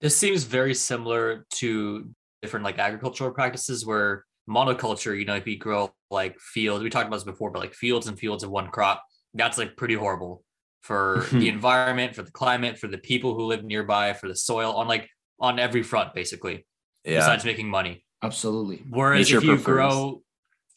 [0.00, 2.10] This seems very similar to
[2.42, 7.06] different like agricultural practices where monoculture, you know, if you grow like fields, we talked
[7.06, 10.44] about this before, but like fields and fields of one crop, that's like pretty horrible
[10.84, 14.74] for the environment, for the climate, for the people who live nearby, for the soil,
[14.74, 15.08] on like
[15.40, 16.66] on every front, basically,
[17.04, 18.04] yeah, besides making money.
[18.22, 18.82] Absolutely.
[18.88, 19.64] Whereas Nature if you prefers.
[19.64, 20.22] grow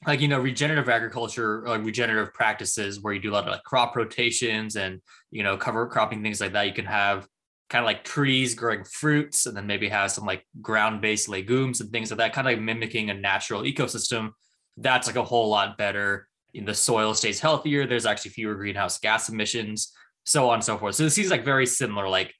[0.05, 3.51] like you know regenerative agriculture or like regenerative practices where you do a lot of
[3.51, 5.01] like crop rotations and
[5.31, 7.27] you know cover cropping things like that, you can have
[7.69, 11.91] kind of like trees growing fruits and then maybe have some like ground-based legumes and
[11.91, 14.29] things like that, kind of like mimicking a natural ecosystem.
[14.77, 16.29] That's like a whole lot better.
[16.65, 17.85] The soil stays healthier.
[17.85, 19.93] There's actually fewer greenhouse gas emissions,
[20.25, 20.95] so on and so forth.
[20.95, 22.07] So this seems like very similar.
[22.09, 22.33] Like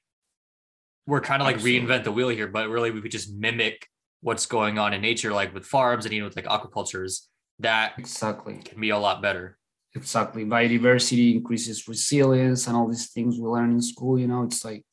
[1.05, 1.87] we're kind of like Absolutely.
[1.87, 3.87] reinvent the wheel here, but really we could just mimic
[4.21, 7.27] what's going on in nature, like with farms and even with like aquacultures,
[7.59, 8.57] that Exactly.
[8.57, 9.57] can be a lot better.
[9.95, 10.45] Exactly.
[10.45, 14.19] Biodiversity increases resilience and all these things we learn in school.
[14.19, 14.83] You know, it's like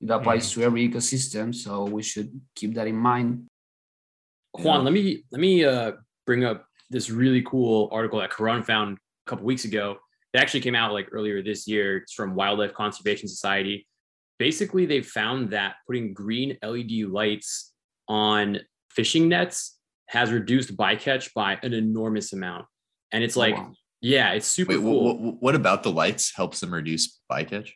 [0.00, 1.54] it applies to every ecosystem.
[1.54, 3.46] So we should keep that in mind.
[4.52, 4.84] Juan, Yeah.
[4.84, 5.92] let me let me uh,
[6.26, 9.96] bring up this really cool article that Karan found a couple weeks ago.
[10.32, 11.98] It actually came out like earlier this year.
[11.98, 13.86] It's from Wildlife Conservation Society.
[14.38, 17.72] Basically, they found that putting green LED lights
[18.08, 18.58] on
[18.90, 19.78] fishing nets
[20.08, 22.66] has reduced bycatch by an enormous amount.
[23.12, 23.72] And it's oh, like, Oh, wow.
[24.00, 25.16] yeah, it's super Wait, cool.
[25.18, 27.70] what, what about the lights helps them reduce bycatch?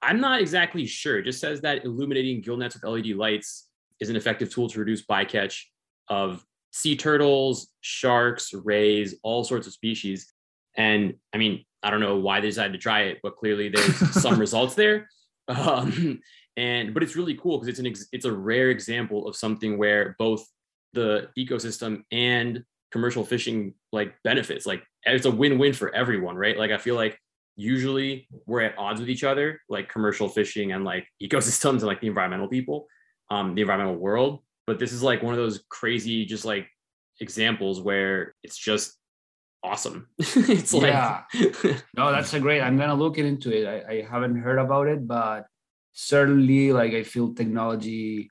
[0.00, 1.18] I'm not exactly sure.
[1.18, 3.68] It just says that illuminating gill nets with LED lights
[4.00, 5.62] is an effective tool to reduce bycatch
[6.08, 10.32] of sea turtles, sharks, rays, all sorts of species.
[10.76, 13.96] And I mean, I don't know why they decided to try it, but clearly there's
[14.22, 15.08] some results there.
[15.48, 16.20] Um,
[16.56, 19.78] and but it's really cool because it's an ex- it's a rare example of something
[19.78, 20.46] where both
[20.92, 24.66] the ecosystem and commercial fishing like benefits.
[24.66, 26.56] Like it's a win-win for everyone, right?
[26.56, 27.18] Like I feel like
[27.56, 32.00] usually we're at odds with each other, like commercial fishing and like ecosystems and like
[32.00, 32.86] the environmental people,
[33.30, 34.40] um, the environmental world.
[34.66, 36.68] But this is like one of those crazy, just like
[37.20, 38.96] examples where it's just
[39.62, 40.08] awesome.
[40.18, 41.22] it's like Yeah.
[41.96, 42.60] No, that's a great.
[42.60, 43.66] I'm gonna look into it.
[43.66, 45.46] I, I haven't heard about it, but
[45.92, 48.30] certainly, like I feel technology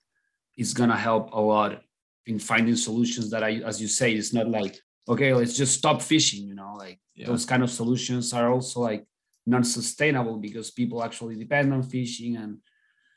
[0.58, 1.82] is gonna help a lot
[2.28, 4.78] in finding solutions that I, as you say, it's not like
[5.10, 6.48] okay, let's just stop fishing.
[6.48, 7.28] You know, like Yeah.
[7.28, 9.06] those kind of solutions are also like
[9.46, 12.38] non-sustainable because people actually depend on fishing.
[12.38, 12.60] And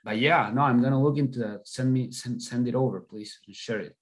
[0.04, 1.62] but yeah, no, I'm gonna look into that.
[1.64, 3.96] Send me send send it over, please, and share it.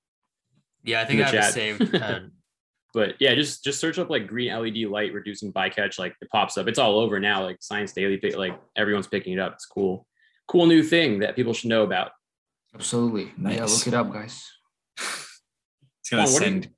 [0.82, 1.52] Yeah, I think I have it chat.
[1.52, 1.94] saved.
[1.94, 2.20] Uh,
[2.94, 6.00] but yeah, just just search up like green LED light reducing bycatch.
[6.00, 6.66] Like it pops up.
[6.66, 7.44] It's all over now.
[7.44, 9.52] Like Science Daily, like everyone's picking it up.
[9.54, 10.06] It's cool,
[10.48, 12.10] cool new thing that people should know about.
[12.74, 13.32] Absolutely.
[13.36, 13.56] Nice.
[13.56, 14.44] Yeah, look it up, guys.
[14.98, 16.66] It's gonna oh, what send.
[16.66, 16.70] Are,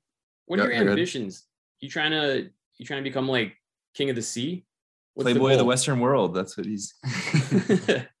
[0.45, 1.45] what are your ambitions?
[1.79, 3.55] You trying to you trying to become like
[3.95, 4.65] king of the sea?
[5.15, 6.35] What's Playboy the of the Western world.
[6.35, 6.93] That's what he's.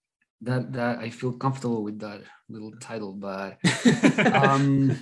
[0.45, 3.57] that that I feel comfortable with that little title, but
[4.33, 4.97] um,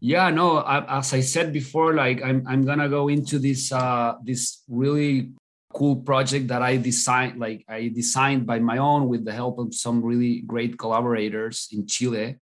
[0.00, 0.58] yeah, no.
[0.58, 5.32] I, as I said before, like I'm I'm gonna go into this uh this really
[5.72, 9.74] cool project that I designed, like I designed by my own with the help of
[9.74, 12.36] some really great collaborators in Chile.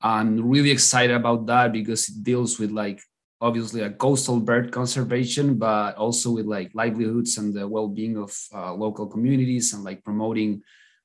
[0.00, 3.00] I'm really excited about that because it deals with like
[3.40, 8.72] obviously a coastal bird conservation, but also with like livelihoods and the well-being of uh,
[8.72, 10.62] local communities and like promoting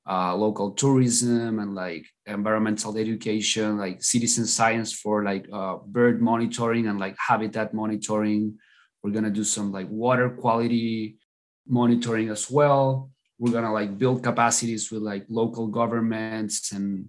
[0.08, 6.86] uh, local tourism and like environmental education, like citizen science for like uh, bird monitoring
[6.86, 8.58] and like habitat monitoring.
[9.02, 11.18] We're gonna do some like water quality
[11.66, 13.10] monitoring as well.
[13.38, 17.08] We're gonna like build capacities with like local governments and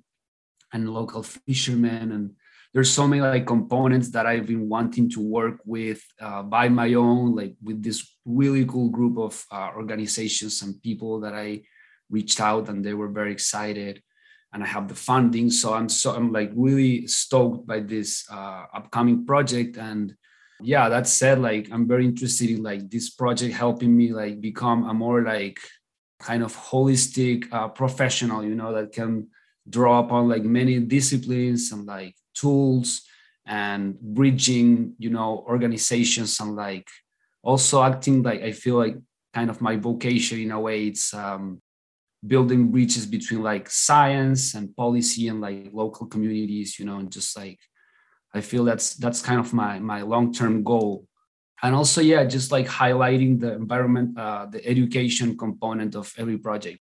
[0.74, 2.32] and local fishermen and
[2.74, 6.93] there's so many like components that I've been wanting to work with uh, by my
[6.93, 11.64] own, like with this really cool group of uh, organizations and people that I
[12.10, 14.01] reached out and they were very excited
[14.53, 15.51] and I have the funding.
[15.51, 19.78] So I'm so I'm like really stoked by this uh, upcoming project.
[19.78, 20.16] And
[20.62, 24.89] yeah, that said, like I'm very interested in like this project helping me like become
[24.89, 25.60] a more like
[26.20, 29.28] kind of holistic uh, professional, you know, that can
[29.70, 33.03] draw upon like many disciplines and like tools
[33.45, 36.88] and bridging, you know, organizations and like
[37.43, 38.97] also acting like I feel like
[39.34, 40.88] kind of my vocation in a way.
[40.88, 41.62] It's um,
[42.26, 47.38] building bridges between like science and policy and like local communities you know and just
[47.38, 47.59] like
[48.34, 51.05] i feel that's that's kind of my my long-term goal.
[51.61, 56.80] And also yeah just like highlighting the environment uh, the education component of every project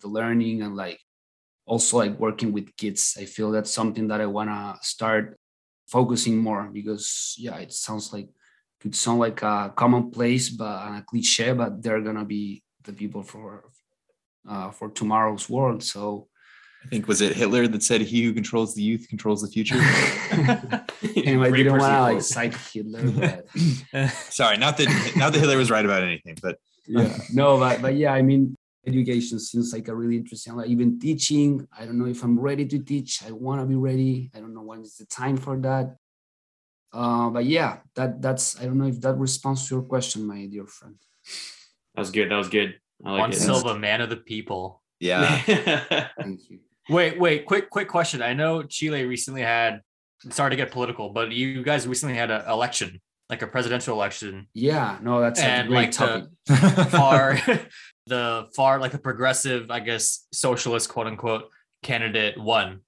[0.00, 1.00] the learning and like
[1.66, 3.16] also like working with kids.
[3.20, 5.38] I feel that's something that i want to start
[5.88, 8.28] focusing more because yeah it sounds like
[8.80, 13.64] could sound like a commonplace but a cliche but they're gonna be the people for
[14.48, 15.82] uh, for tomorrow's world.
[15.82, 16.28] So
[16.84, 19.74] I think was it Hitler that said, "He who controls the youth controls the future."
[19.76, 23.10] and I didn't want to like cite Hitler.
[23.10, 24.10] But...
[24.10, 27.94] Sorry, not that not that Hitler was right about anything, but yeah, no, but but
[27.96, 30.54] yeah, I mean, education seems like a really interesting.
[30.54, 33.22] Like even teaching, I don't know if I'm ready to teach.
[33.26, 34.30] I want to be ready.
[34.34, 35.96] I don't know when is the time for that.
[36.92, 40.46] Uh, but yeah, that that's I don't know if that responds to your question, my
[40.46, 40.96] dear friend.
[41.94, 42.30] That was good.
[42.30, 42.78] That was good.
[43.00, 43.36] Like Juan it.
[43.36, 44.82] Silva, man of the people.
[45.00, 45.38] Yeah.
[46.18, 46.60] Thank you.
[46.88, 48.22] Wait, wait, quick, quick question.
[48.22, 49.82] I know Chile recently had,
[50.30, 54.46] sorry to get political, but you guys recently had an election, like a presidential election.
[54.54, 56.30] Yeah, no, that's and like topic.
[56.46, 56.56] the
[56.90, 57.38] far,
[58.06, 61.50] the far, like the progressive, I guess, socialist, quote unquote,
[61.82, 62.80] candidate won.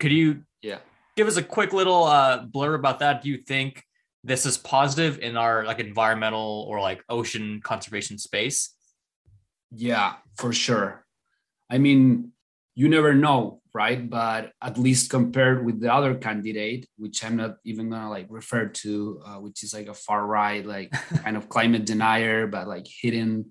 [0.00, 0.78] Could you, yeah,
[1.16, 3.22] give us a quick little uh, blur about that?
[3.22, 3.84] Do you think
[4.24, 8.75] this is positive in our like environmental or like ocean conservation space?
[9.76, 11.04] Yeah, for sure.
[11.70, 12.32] I mean,
[12.74, 14.08] you never know, right?
[14.08, 18.66] But at least compared with the other candidate, which I'm not even gonna like refer
[18.66, 20.90] to, uh, which is like a far right, like
[21.24, 23.50] kind of climate denier, but like hidden.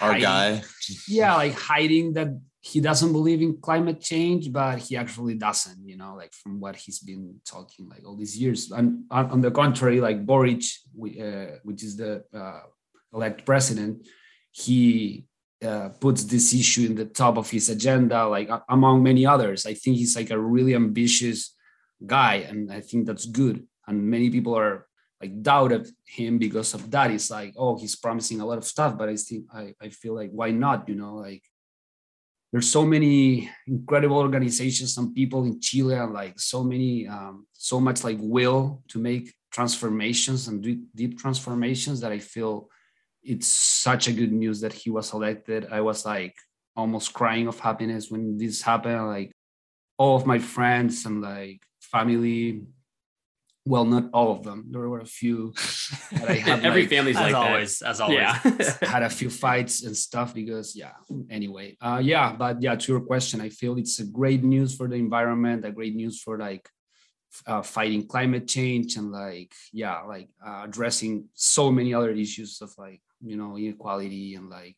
[0.00, 0.62] Our hiding, guy.
[1.06, 2.28] Yeah, like hiding that
[2.60, 6.76] he doesn't believe in climate change, but he actually doesn't, you know, like from what
[6.76, 8.70] he's been talking like all these years.
[8.70, 10.64] And on, on the contrary, like Boric,
[10.96, 12.60] uh, which is the uh,
[13.12, 14.06] elect president,
[14.52, 15.26] he
[15.62, 19.66] uh, puts this issue in the top of his agenda, like among many others.
[19.66, 21.54] I think he's like a really ambitious
[22.04, 23.66] guy, and I think that's good.
[23.86, 24.86] And many people are
[25.20, 27.10] like doubted him because of that.
[27.10, 30.14] It's like, oh, he's promising a lot of stuff, but I think I, I feel
[30.14, 30.88] like why not?
[30.88, 31.42] You know, like
[32.50, 37.80] there's so many incredible organizations and people in Chile, and like so many, um, so
[37.80, 42.68] much like will to make transformations and deep transformations that I feel
[43.22, 45.68] it's such a good news that he was elected.
[45.70, 46.36] I was like
[46.74, 49.06] almost crying of happiness when this happened.
[49.06, 49.32] Like
[49.98, 52.62] all of my friends and like family,
[53.64, 54.66] well, not all of them.
[54.70, 55.52] There were a few
[56.12, 56.64] that I had.
[56.64, 57.90] Every like, family's like always, that.
[57.90, 58.18] as always.
[58.18, 58.38] Yeah.
[58.82, 60.94] had a few fights and stuff because yeah.
[61.30, 64.88] Anyway, uh, yeah, but yeah, to your question, I feel it's a great news for
[64.88, 66.68] the environment, a great news for like
[67.46, 72.70] uh, fighting climate change and like yeah like uh, addressing so many other issues of
[72.76, 74.76] like you know inequality and like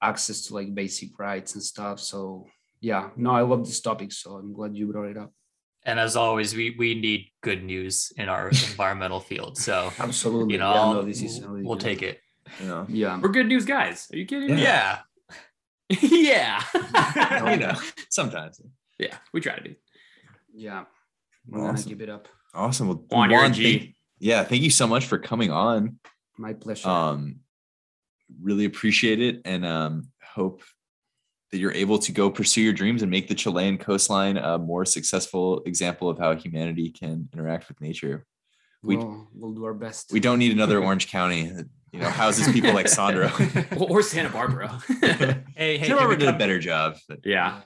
[0.00, 2.46] access to like basic rights and stuff so
[2.80, 5.32] yeah no i love this topic so i'm glad you brought it up
[5.84, 9.58] And as always, we we need good news in our environmental field.
[9.58, 10.54] So Absolutely.
[10.54, 11.88] you know, Yeah, no, this is we'll, really we'll good.
[11.90, 12.16] take it.
[12.62, 13.18] You know, Yeah.
[13.20, 14.06] We're good news guys.
[14.12, 14.54] Are you kidding?
[14.54, 14.62] me?
[14.62, 15.02] Yeah.
[15.90, 16.62] yeah.
[17.50, 17.74] you know,
[18.10, 18.62] sometimes.
[19.04, 19.74] yeah, we try to do.
[20.54, 20.84] Yeah.
[21.50, 21.90] We're gonna Awesome.
[21.90, 22.28] keep it up.
[22.54, 22.86] Awesome.
[22.88, 23.62] Well, Juan, Juan, G.
[23.66, 25.98] thank- yeah, thank you so much for coming on.
[26.38, 26.88] My pleasure.
[26.88, 27.40] Um,
[28.40, 30.62] really appreciate it, and um, hope
[31.50, 34.86] that you're able to go pursue your dreams and make the Chilean coastline a more
[34.86, 38.24] successful example of how humanity can interact with nature.
[38.82, 40.10] we- we'll, we'll do our best.
[40.12, 43.30] We don't need another Orange County that you know houses people like Sandro.
[43.76, 44.80] Or, or Santa Barbara.
[45.54, 46.96] Hey, hey, Tim can we, Robert did a better job.
[47.08, 47.60] but- yeah.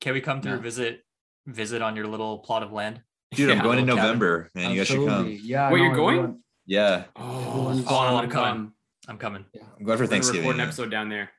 [0.00, 0.58] can we come through Yeah.
[0.58, 1.04] visit
[1.46, 3.00] visit on your little plot of land?
[3.32, 4.08] Dude, I'm going in little cabin.
[4.08, 4.72] November, man.
[4.72, 5.38] You guys should come.
[5.40, 5.70] Yeah.
[5.70, 6.42] Where no, you're going?
[6.68, 8.64] Everyone- Yeah, Oh, Everyone's- Oh, I'm coming.
[8.64, 8.72] fun.
[9.08, 9.44] I'm coming.
[9.54, 9.62] Yeah.
[9.78, 10.42] I'm going for We're Thanksgiving.
[10.42, 11.30] record an episode down there.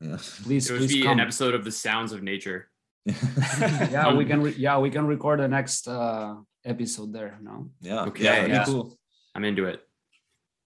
[0.00, 0.16] Yeah.
[0.42, 1.12] Please, It would please be come.
[1.12, 2.68] an episode of the sounds of nature.
[3.06, 4.42] yeah, we can.
[4.42, 7.38] Re- yeah, we can record the next uh, episode there.
[7.42, 8.64] No, yeah, Okay, yeah, yeah.
[8.64, 8.98] cool.
[9.34, 9.80] I'm into it.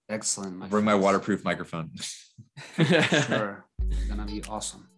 [0.08, 0.62] excellent.
[0.62, 1.90] I'll bring my waterproof microphone.
[2.76, 4.88] Sure, it's gonna be awesome.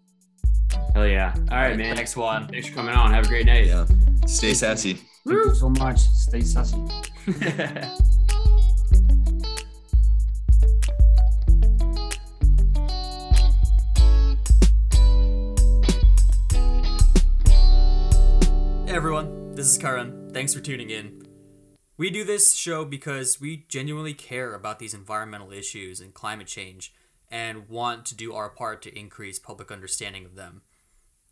[0.94, 1.34] Hell yeah.
[1.50, 1.96] All right, man.
[1.96, 2.48] Next one.
[2.48, 3.12] Thanks for coming on.
[3.12, 3.66] Have a great night.
[3.66, 3.84] yeah,
[4.26, 4.94] stay sassy.
[5.26, 5.98] Thank you so much.
[5.98, 6.80] Stay sassy.
[18.96, 20.30] everyone, this is Karan.
[20.32, 21.22] Thanks for tuning in.
[21.98, 26.94] We do this show because we genuinely care about these environmental issues and climate change
[27.30, 30.62] and want to do our part to increase public understanding of them.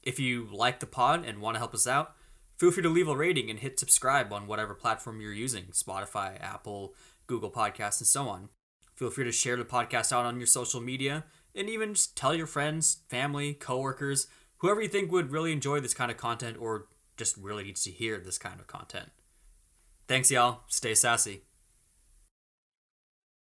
[0.02, 2.14] If you like the pod and want to help us out,
[2.58, 6.38] feel free to leave a rating and hit subscribe on whatever platform you're using Spotify,
[6.42, 6.94] Apple,
[7.26, 8.50] Google Podcasts, and so on.
[8.94, 12.34] Feel free to share the podcast out on your social media and even just tell
[12.34, 14.26] your friends, family, coworkers,
[14.58, 17.90] whoever you think would really enjoy this kind of content or just really needs to
[17.90, 19.10] hear this kind of content.
[20.06, 20.60] Thanks, y'all.
[20.68, 21.42] Stay sassy.